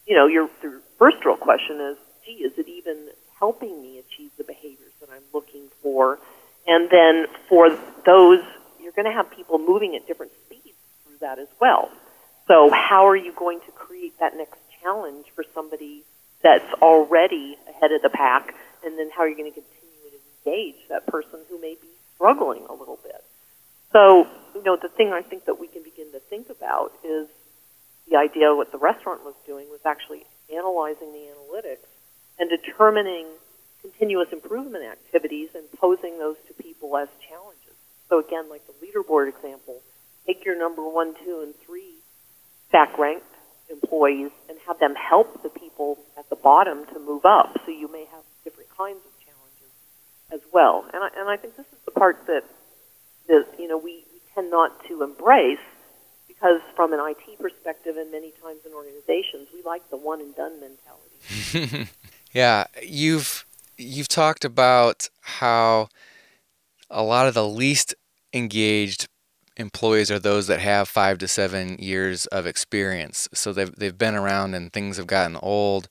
you 0.07 0.17
know, 0.17 0.27
your, 0.27 0.49
your 0.63 0.81
first 0.99 1.25
real 1.25 1.37
question 1.37 1.81
is, 1.81 1.97
gee, 2.25 2.43
is 2.43 2.53
it 2.59 2.69
even 2.69 3.09
helping 3.39 3.81
me 3.83 3.99
achieve 3.99 4.31
the 4.39 4.45
behaviors 4.45 4.93
that 5.01 5.11
I'm 5.11 5.23
looking 5.35 5.69
for? 5.83 6.19
And 6.67 6.89
then 6.91 7.27
for 7.49 7.71
those, 8.05 8.41
you're 8.81 8.93
going 8.93 9.07
to 9.07 9.13
have 9.13 9.31
people 9.31 9.59
moving 9.59 9.95
at 9.95 10.07
different 10.07 10.33
speeds 10.47 10.77
through 11.05 11.19
that 11.21 11.39
as 11.39 11.49
well. 11.61 11.91
So 12.47 12.71
how 12.71 13.07
are 13.09 13.17
you 13.17 13.33
going 13.33 13.61
to 13.67 13.73
create 13.73 14.19
that 14.21 14.37
next 14.37 14.59
challenge 14.83 15.27
for 15.35 15.45
somebody 15.55 16.05
that's 16.43 16.73
already 16.81 17.57
ahead 17.69 17.93
of 17.93 18.03
the 18.03 18.11
pack? 18.11 18.55
And 18.85 18.99
then 18.99 19.11
how 19.11 19.23
are 19.23 19.29
you 19.29 19.37
going 19.37 19.53
to 19.53 19.61
continue 19.61 20.11
to 20.11 20.51
engage 20.53 20.89
that 20.89 21.07
person 21.07 21.41
who 21.49 21.61
may 21.61 21.75
be 21.81 21.89
struggling 22.15 22.65
a 22.69 22.73
little 22.73 22.99
bit? 23.03 23.25
So, 23.93 24.29
you 24.55 24.63
know, 24.63 24.77
the 24.77 24.89
thing 24.89 25.13
I 25.13 25.23
think 25.23 25.47
that 25.47 25.59
we 25.59 25.67
can 25.67 25.83
begin 25.83 26.13
to 26.13 26.21
think 26.21 26.51
about 26.51 26.93
is 27.03 27.27
the 28.09 28.17
idea 28.17 28.55
what 28.55 28.71
the 28.71 28.79
restaurant 28.79 29.25
was 29.25 29.35
doing 29.45 29.67
was 29.69 29.81
actually 29.85 30.25
analyzing 30.53 31.13
the 31.13 31.27
analytics 31.35 31.89
and 32.39 32.49
determining 32.49 33.27
continuous 33.83 34.29
improvement 34.33 34.85
activities 34.85 35.49
and 35.55 35.65
posing 35.81 36.19
those 36.19 36.37
to 36.47 36.55
people 36.63 36.97
as 36.97 37.09
challenges. 37.29 37.75
So 38.09 38.21
again, 38.21 38.49
like 38.49 38.63
the 38.67 38.75
leaderboard 38.87 39.29
example, 39.29 39.81
take 40.27 40.45
your 40.45 40.57
number 40.57 40.89
one, 40.89 41.15
two, 41.25 41.43
and 41.43 41.55
three 41.67 41.96
stack 42.69 42.99
ranked 42.99 43.25
employees 43.71 44.31
and 44.49 44.59
have 44.67 44.79
them 44.79 44.95
help 44.95 45.43
the 45.43 45.49
people 45.49 45.99
at 46.19 46.29
the 46.31 46.37
bottom 46.37 46.87
to 46.87 46.99
move 47.01 47.25
up. 47.25 47.57
So 47.65 47.73
you 47.73 47.91
may 47.91 48.05
have 48.13 48.23
different 48.45 48.71
kinds 48.77 49.01
of 49.05 49.13
challenges 49.25 49.73
as 50.33 50.41
well. 50.53 50.85
And 50.93 51.03
I, 51.03 51.09
and 51.19 51.29
I 51.29 51.37
think 51.37 51.57
this 51.57 51.67
is 51.67 51.79
the 51.85 51.91
part 51.91 52.27
that, 52.27 52.43
that 53.29 53.47
you 53.59 53.69
know, 53.69 53.79
we, 53.79 54.05
we 54.13 54.21
tend 54.35 54.51
not 54.51 54.85
to 54.87 55.03
embrace 55.03 55.59
because 56.29 56.61
from 56.75 56.93
an 56.93 57.01
IT 57.01 57.39
perspective 57.41 57.97
and 57.97 58.11
many 58.13 58.33
times 58.43 58.61
in 58.67 58.73
organizations, 58.73 59.49
we 59.55 59.63
like 59.63 59.89
the 59.91 59.97
one 59.97 60.21
and 60.21 60.35
done 60.37 60.61
mentality. 60.61 61.91
yeah, 62.33 62.65
you've 62.83 63.45
you've 63.79 64.09
talked 64.09 64.45
about 64.45 65.09
how 65.21 65.89
a 66.91 67.03
lot 67.03 67.27
of 67.27 67.35
the 67.35 67.47
least 67.47 67.95
engaged 68.33 69.09
employees 69.57 70.11
are 70.11 70.19
those 70.19 70.47
that 70.47 70.61
have 70.61 70.89
five 70.89 71.19
to 71.19 71.29
seven 71.29 71.77
years 71.79 72.27
of 72.27 72.47
experience. 72.47 73.29
So 73.33 73.53
they've 73.53 73.75
they've 73.75 73.97
been 73.97 74.15
around 74.15 74.55
and 74.55 74.73
things 74.73 74.97
have 74.97 75.07
gotten 75.07 75.37
old, 75.43 75.89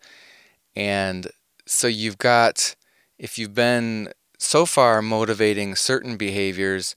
and 0.75 1.27
so 1.65 1.87
you've 1.87 2.17
got 2.17 2.75
if 3.17 3.37
you've 3.37 3.55
been 3.55 4.13
so 4.37 4.65
far 4.65 5.01
motivating 5.01 5.75
certain 5.75 6.17
behaviors, 6.17 6.95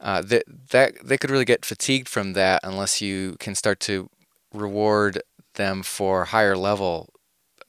uh, 0.00 0.22
that 0.22 0.44
that 0.70 0.94
they 1.04 1.18
could 1.18 1.30
really 1.30 1.44
get 1.44 1.64
fatigued 1.64 2.08
from 2.08 2.32
that 2.34 2.60
unless 2.62 3.00
you 3.00 3.36
can 3.38 3.54
start 3.54 3.80
to 3.80 4.08
reward 4.52 5.22
them 5.54 5.82
for 5.82 6.26
higher 6.26 6.56
level 6.56 7.10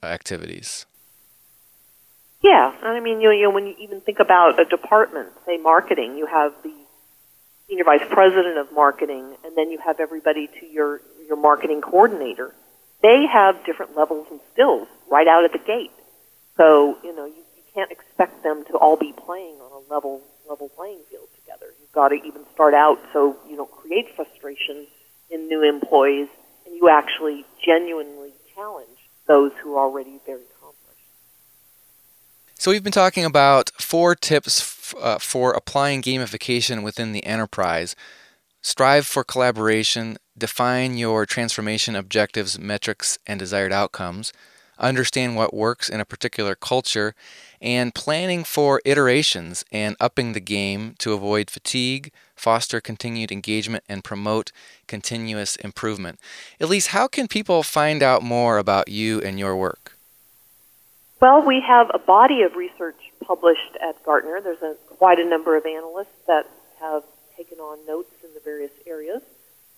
activities. 0.02 0.86
Yeah, 2.40 2.72
I 2.82 3.00
mean, 3.00 3.20
you 3.20 3.28
know, 3.28 3.34
you 3.34 3.42
know, 3.42 3.50
when 3.50 3.66
you 3.66 3.74
even 3.80 4.00
think 4.00 4.20
about 4.20 4.60
a 4.60 4.64
department, 4.64 5.30
say 5.44 5.56
marketing, 5.56 6.16
you 6.16 6.26
have 6.26 6.52
the 6.62 6.72
senior 7.68 7.84
vice 7.84 8.06
president 8.08 8.58
of 8.58 8.72
marketing, 8.72 9.36
and 9.44 9.56
then 9.56 9.70
you 9.70 9.78
have 9.78 10.00
everybody 10.00 10.48
to 10.60 10.66
your, 10.66 11.00
your 11.26 11.36
marketing 11.36 11.80
coordinator. 11.80 12.54
They 13.02 13.26
have 13.30 13.64
different 13.64 13.96
levels 13.96 14.26
and 14.30 14.40
skills 14.52 14.88
right 15.10 15.28
out 15.28 15.44
of 15.44 15.52
the 15.52 15.58
gate. 15.58 15.92
So, 16.56 16.98
you 17.04 17.14
know, 17.14 17.26
you, 17.26 17.34
you 17.56 17.62
can't 17.74 17.90
expect 17.92 18.42
them 18.42 18.64
to 18.66 18.72
all 18.78 18.96
be 18.96 19.12
playing 19.12 19.56
on 19.56 19.84
a 19.84 19.92
level, 19.92 20.22
level 20.48 20.68
playing 20.70 21.00
field 21.10 21.28
together. 21.36 21.66
You've 21.80 21.92
got 21.92 22.08
to 22.08 22.16
even 22.16 22.44
start 22.54 22.74
out 22.74 22.98
so 23.12 23.36
you 23.48 23.56
don't 23.56 23.70
create 23.70 24.14
frustration 24.16 24.86
in 25.30 25.46
new 25.48 25.62
employees, 25.62 26.28
and 26.66 26.74
you 26.74 26.88
actually 26.88 27.44
genuinely 27.64 28.32
challenge 28.54 28.88
those 29.26 29.52
who 29.62 29.76
are 29.76 29.84
already 29.84 30.18
very 30.24 30.40
accomplished. 30.40 31.04
so, 32.54 32.70
we've 32.70 32.82
been 32.82 32.92
talking 32.92 33.26
about 33.26 33.70
four 33.78 34.14
tips 34.14 34.77
uh, 35.00 35.18
for 35.18 35.52
applying 35.52 36.02
gamification 36.02 36.82
within 36.82 37.12
the 37.12 37.24
enterprise. 37.24 37.94
Strive 38.60 39.06
for 39.06 39.24
collaboration, 39.24 40.18
define 40.36 40.96
your 40.96 41.24
transformation 41.26 41.94
objectives, 41.94 42.58
metrics, 42.58 43.18
and 43.26 43.38
desired 43.38 43.72
outcomes, 43.72 44.32
understand 44.78 45.36
what 45.36 45.54
works 45.54 45.88
in 45.88 46.00
a 46.00 46.04
particular 46.04 46.54
culture, 46.54 47.14
and 47.60 47.94
planning 47.94 48.44
for 48.44 48.80
iterations 48.84 49.64
and 49.72 49.96
upping 50.00 50.32
the 50.32 50.40
game 50.40 50.94
to 50.98 51.12
avoid 51.12 51.50
fatigue, 51.50 52.12
foster 52.36 52.80
continued 52.80 53.32
engagement, 53.32 53.84
and 53.88 54.04
promote 54.04 54.52
continuous 54.86 55.56
improvement. 55.56 56.20
Elise, 56.60 56.88
how 56.88 57.08
can 57.08 57.26
people 57.28 57.62
find 57.62 58.02
out 58.02 58.22
more 58.22 58.58
about 58.58 58.88
you 58.88 59.20
and 59.20 59.38
your 59.38 59.56
work? 59.56 59.96
Well, 61.20 61.42
we 61.42 61.60
have 61.66 61.90
a 61.92 61.98
body 61.98 62.42
of 62.42 62.54
research 62.54 63.07
published 63.28 63.76
at 63.86 64.02
Gartner. 64.02 64.40
There's 64.40 64.62
a, 64.62 64.74
quite 64.96 65.20
a 65.20 65.28
number 65.28 65.56
of 65.56 65.66
analysts 65.66 66.16
that 66.26 66.48
have 66.80 67.04
taken 67.36 67.58
on 67.58 67.86
notes 67.86 68.10
in 68.24 68.32
the 68.32 68.40
various 68.40 68.72
areas. 68.86 69.20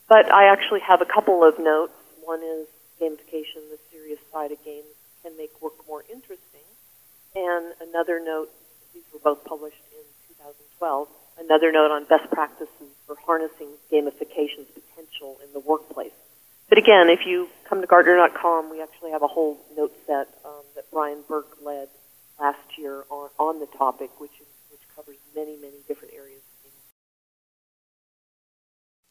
But 0.08 0.32
I 0.32 0.46
actually 0.46 0.80
have 0.86 1.02
a 1.02 1.04
couple 1.04 1.42
of 1.42 1.58
notes. 1.58 1.92
One 2.22 2.40
is 2.42 2.68
gamification, 3.02 3.66
the 3.74 3.78
serious 3.90 4.20
side 4.32 4.52
of 4.52 4.64
games 4.64 4.86
can 5.22 5.36
make 5.36 5.50
work 5.60 5.74
more 5.88 6.04
interesting. 6.10 6.64
And 7.34 7.74
another 7.82 8.22
note, 8.22 8.50
these 8.94 9.02
were 9.12 9.20
both 9.22 9.44
published 9.44 9.82
in 9.92 10.04
2012, 10.78 11.08
another 11.40 11.72
note 11.72 11.90
on 11.90 12.04
best 12.04 12.30
practices 12.30 12.90
for 13.06 13.16
harnessing 13.26 13.68
gamification's 13.90 14.70
potential 14.70 15.38
in 15.44 15.52
the 15.52 15.60
workplace. 15.60 16.14
But 16.68 16.78
again, 16.78 17.10
if 17.10 17.26
you 17.26 17.48
come 17.68 17.80
to 17.80 17.86
Gartner.com, 17.86 18.70
we 18.70 18.80
actually 18.80 19.10
have 19.10 19.22
a 19.22 19.26
whole 19.26 19.58
note 19.76 19.92
set 20.06 20.28
um, 20.44 20.62
that 20.76 20.84
Brian 20.92 21.22
Burke 21.28 21.58
led 21.64 21.88
last 22.40 22.78
year 22.78 23.04
on, 23.10 23.28
on 23.38 23.60
the 23.60 23.66
topic, 23.66 24.10
which, 24.18 24.32
is, 24.40 24.46
which 24.70 24.80
covers 24.94 25.16
many, 25.34 25.56
many 25.56 25.78
different 25.86 26.14
areas. 26.14 26.40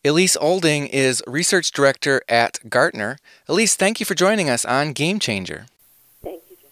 Elise 0.05 0.37
Olding 0.39 0.87
is 0.87 1.21
Research 1.27 1.71
Director 1.71 2.21
at 2.29 2.69
Gartner. 2.69 3.17
Elise, 3.49 3.75
thank 3.75 3.99
you 3.99 4.05
for 4.05 4.15
joining 4.15 4.49
us 4.49 4.63
on 4.63 4.93
Game 4.93 5.19
Changer. 5.19 5.65
Thank 6.23 6.43
you, 6.49 6.55
Jesse. 6.55 6.69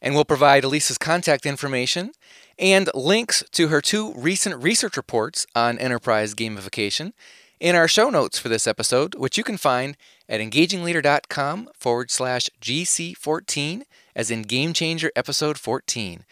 And 0.00 0.14
we'll 0.14 0.24
provide 0.24 0.64
Elise's 0.64 0.96
contact 0.96 1.44
information 1.44 2.12
and 2.58 2.88
links 2.94 3.44
to 3.52 3.68
her 3.68 3.82
two 3.82 4.14
recent 4.14 4.62
research 4.62 4.96
reports 4.96 5.46
on 5.54 5.78
enterprise 5.78 6.34
gamification 6.34 7.12
in 7.60 7.76
our 7.76 7.86
show 7.86 8.08
notes 8.08 8.38
for 8.38 8.48
this 8.48 8.66
episode, 8.66 9.14
which 9.14 9.36
you 9.36 9.44
can 9.44 9.58
find 9.58 9.96
at 10.28 10.40
engagingleader.com 10.40 11.68
forward 11.78 12.10
slash 12.10 12.48
GC14, 12.60 13.82
as 14.16 14.30
in 14.30 14.42
Game 14.42 14.72
Changer 14.72 15.12
Episode 15.14 15.58
14. 15.58 16.24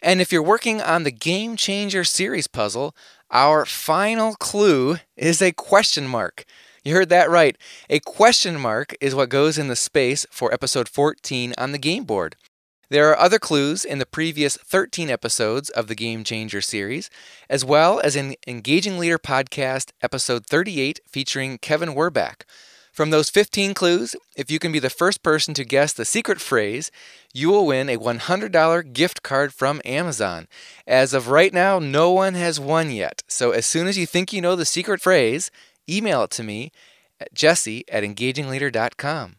And 0.00 0.20
if 0.20 0.32
you're 0.32 0.42
working 0.42 0.80
on 0.80 1.02
the 1.02 1.10
Game 1.10 1.56
Changer 1.56 2.04
series 2.04 2.46
puzzle, 2.46 2.94
our 3.30 3.66
final 3.66 4.34
clue 4.34 4.96
is 5.16 5.42
a 5.42 5.52
question 5.52 6.06
mark. 6.06 6.44
You 6.84 6.94
heard 6.94 7.10
that 7.10 7.28
right. 7.28 7.58
A 7.90 8.00
question 8.00 8.58
mark 8.58 8.94
is 9.00 9.14
what 9.14 9.28
goes 9.28 9.58
in 9.58 9.68
the 9.68 9.76
space 9.76 10.24
for 10.30 10.52
episode 10.54 10.88
14 10.88 11.52
on 11.58 11.72
the 11.72 11.78
game 11.78 12.04
board. 12.04 12.36
There 12.90 13.08
are 13.08 13.18
other 13.20 13.38
clues 13.38 13.84
in 13.84 14.00
the 14.00 14.04
previous 14.04 14.56
13 14.56 15.10
episodes 15.10 15.70
of 15.70 15.86
the 15.86 15.94
Game 15.94 16.24
Changer 16.24 16.60
series, 16.60 17.08
as 17.48 17.64
well 17.64 18.00
as 18.00 18.16
in 18.16 18.34
Engaging 18.48 18.98
Leader 18.98 19.16
podcast 19.16 19.92
episode 20.02 20.44
38 20.44 20.98
featuring 21.06 21.58
Kevin 21.58 21.90
Werbach. 21.90 22.42
From 22.92 23.10
those 23.10 23.30
15 23.30 23.74
clues, 23.74 24.16
if 24.34 24.50
you 24.50 24.58
can 24.58 24.72
be 24.72 24.80
the 24.80 24.90
first 24.90 25.22
person 25.22 25.54
to 25.54 25.64
guess 25.64 25.92
the 25.92 26.04
secret 26.04 26.40
phrase, 26.40 26.90
you 27.32 27.48
will 27.48 27.64
win 27.64 27.88
a 27.88 27.96
$100 27.96 28.92
gift 28.92 29.22
card 29.22 29.54
from 29.54 29.80
Amazon. 29.84 30.48
As 30.84 31.14
of 31.14 31.28
right 31.28 31.54
now, 31.54 31.78
no 31.78 32.10
one 32.10 32.34
has 32.34 32.58
won 32.58 32.90
yet. 32.90 33.22
So 33.28 33.52
as 33.52 33.66
soon 33.66 33.86
as 33.86 33.98
you 33.98 34.04
think 34.04 34.32
you 34.32 34.42
know 34.42 34.56
the 34.56 34.64
secret 34.64 35.00
phrase, 35.00 35.52
email 35.88 36.24
it 36.24 36.32
to 36.32 36.42
me 36.42 36.72
at 37.20 37.32
jesse 37.34 37.84
at 37.88 38.02
engagingleader.com. 38.02 39.36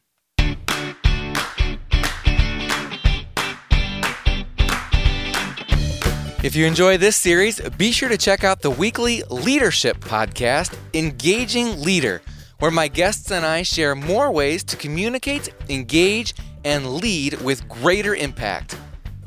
If 6.43 6.55
you 6.55 6.65
enjoy 6.65 6.97
this 6.97 7.15
series, 7.15 7.61
be 7.77 7.91
sure 7.91 8.09
to 8.09 8.17
check 8.17 8.43
out 8.43 8.61
the 8.63 8.71
weekly 8.71 9.21
leadership 9.29 9.99
podcast, 9.99 10.75
Engaging 10.95 11.79
Leader, 11.79 12.23
where 12.57 12.71
my 12.71 12.87
guests 12.87 13.31
and 13.31 13.45
I 13.45 13.61
share 13.61 13.93
more 13.93 14.31
ways 14.31 14.63
to 14.63 14.75
communicate, 14.75 15.53
engage, 15.69 16.33
and 16.65 16.95
lead 16.95 17.39
with 17.41 17.69
greater 17.69 18.15
impact. 18.15 18.75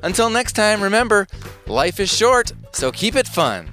Until 0.03 0.29
next 0.29 0.55
time, 0.55 0.83
remember, 0.83 1.29
life 1.69 2.01
is 2.01 2.13
short, 2.13 2.53
so 2.73 2.91
keep 2.91 3.15
it 3.15 3.29
fun. 3.29 3.71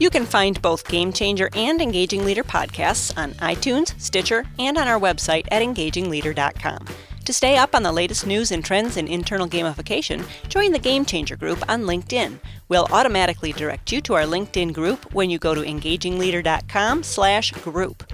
You 0.00 0.10
can 0.10 0.26
find 0.26 0.60
both 0.60 0.86
Game 0.88 1.12
Changer 1.12 1.50
and 1.54 1.80
Engaging 1.80 2.24
Leader 2.24 2.42
podcasts 2.42 3.16
on 3.16 3.34
iTunes, 3.34 3.98
Stitcher, 4.00 4.44
and 4.58 4.76
on 4.76 4.88
our 4.88 4.98
website 4.98 5.46
at 5.52 5.62
engagingleader.com. 5.62 6.88
To 7.28 7.32
stay 7.34 7.58
up 7.58 7.74
on 7.74 7.82
the 7.82 7.92
latest 7.92 8.26
news 8.26 8.52
and 8.52 8.64
trends 8.64 8.96
in 8.96 9.06
internal 9.06 9.46
gamification, 9.46 10.26
join 10.48 10.72
the 10.72 10.78
Game 10.78 11.04
Changer 11.04 11.36
group 11.36 11.62
on 11.68 11.82
LinkedIn. 11.82 12.38
We'll 12.70 12.88
automatically 12.90 13.52
direct 13.52 13.92
you 13.92 14.00
to 14.00 14.14
our 14.14 14.22
LinkedIn 14.22 14.72
group 14.72 15.12
when 15.12 15.28
you 15.28 15.38
go 15.38 15.54
to 15.54 15.60
engagingleader.com/group. 15.60 18.12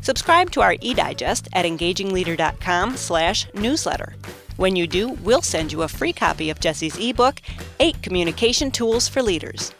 Subscribe 0.00 0.50
to 0.50 0.62
our 0.62 0.74
e-digest 0.80 1.48
at 1.52 1.64
engagingleader.com/newsletter. 1.64 4.16
When 4.56 4.74
you 4.74 4.88
do, 4.88 5.10
we'll 5.10 5.42
send 5.42 5.70
you 5.70 5.82
a 5.82 5.88
free 5.88 6.12
copy 6.12 6.50
of 6.50 6.58
Jesse's 6.58 6.98
ebook, 6.98 7.40
8 7.78 8.02
Communication 8.02 8.72
Tools 8.72 9.06
for 9.06 9.22
Leaders. 9.22 9.70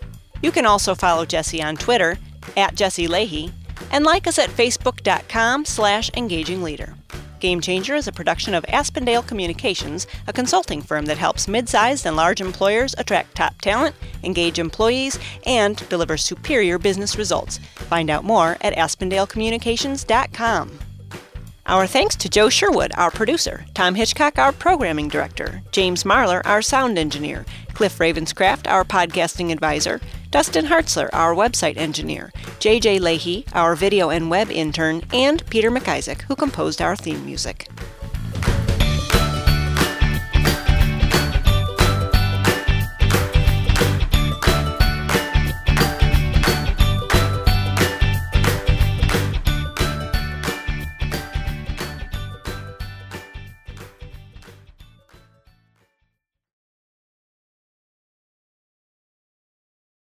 You 0.42 0.53
can 0.53 0.64
also 0.64 0.94
follow 0.94 1.27
Jesse 1.27 1.61
on 1.61 1.77
Twitter 1.77 2.18
at 2.57 2.77
Jesse 2.77 3.09
Lahey 3.09 3.51
and 3.90 4.05
like 4.05 4.29
us 4.29 4.38
at 4.38 4.51
facebook.com 4.51 5.64
slash 5.64 6.09
engagingleader. 6.12 6.95
Game 7.40 7.61
Changer 7.61 7.94
is 7.94 8.09
a 8.09 8.12
production 8.12 8.55
of 8.55 8.64
Aspendale 8.64 9.27
Communications, 9.27 10.07
a 10.27 10.33
consulting 10.33 10.83
firm 10.83 11.07
that 11.07 11.18
helps 11.18 11.49
mid-sized 11.49 12.07
and 12.07 12.16
large 12.16 12.40
employers 12.40 12.94
attract 12.99 13.35
top 13.35 13.61
talent, 13.61 13.94
engage 14.22 14.59
employees, 14.59 15.18
and 15.44 15.87
deliver 15.88 16.16
superior 16.16 16.79
business 16.79 17.18
results. 17.18 17.59
Find 17.75 18.11
out 18.11 18.25
more 18.25 18.57
at 18.61 18.75
aspendalecommunications.com. 18.75 20.79
Our 21.68 21.88
thanks 21.88 22.14
to 22.16 22.29
Joe 22.29 22.49
Sherwood, 22.49 22.92
our 22.96 23.11
producer, 23.11 23.66
Tom 23.75 23.96
Hitchcock, 23.96 24.38
our 24.38 24.53
programming 24.53 25.09
director, 25.09 25.62
James 25.72 26.05
Marlar, 26.05 26.40
our 26.44 26.62
sound 26.62 26.96
engineer, 26.96 27.44
Cliff 27.76 27.98
Ravenscraft, 27.98 28.70
our 28.70 28.84
podcasting 28.84 29.52
advisor, 29.52 30.00
Dustin 30.30 30.64
Hartzler, 30.64 31.10
our 31.12 31.34
website 31.34 31.76
engineer, 31.76 32.32
JJ 32.58 33.00
Lahey, 33.00 33.44
our 33.54 33.76
video 33.76 34.08
and 34.08 34.30
web 34.30 34.50
intern, 34.50 35.02
and 35.12 35.44
Peter 35.50 35.70
McIsaac, 35.70 36.22
who 36.22 36.34
composed 36.34 36.80
our 36.80 36.96
theme 36.96 37.22
music. 37.26 37.68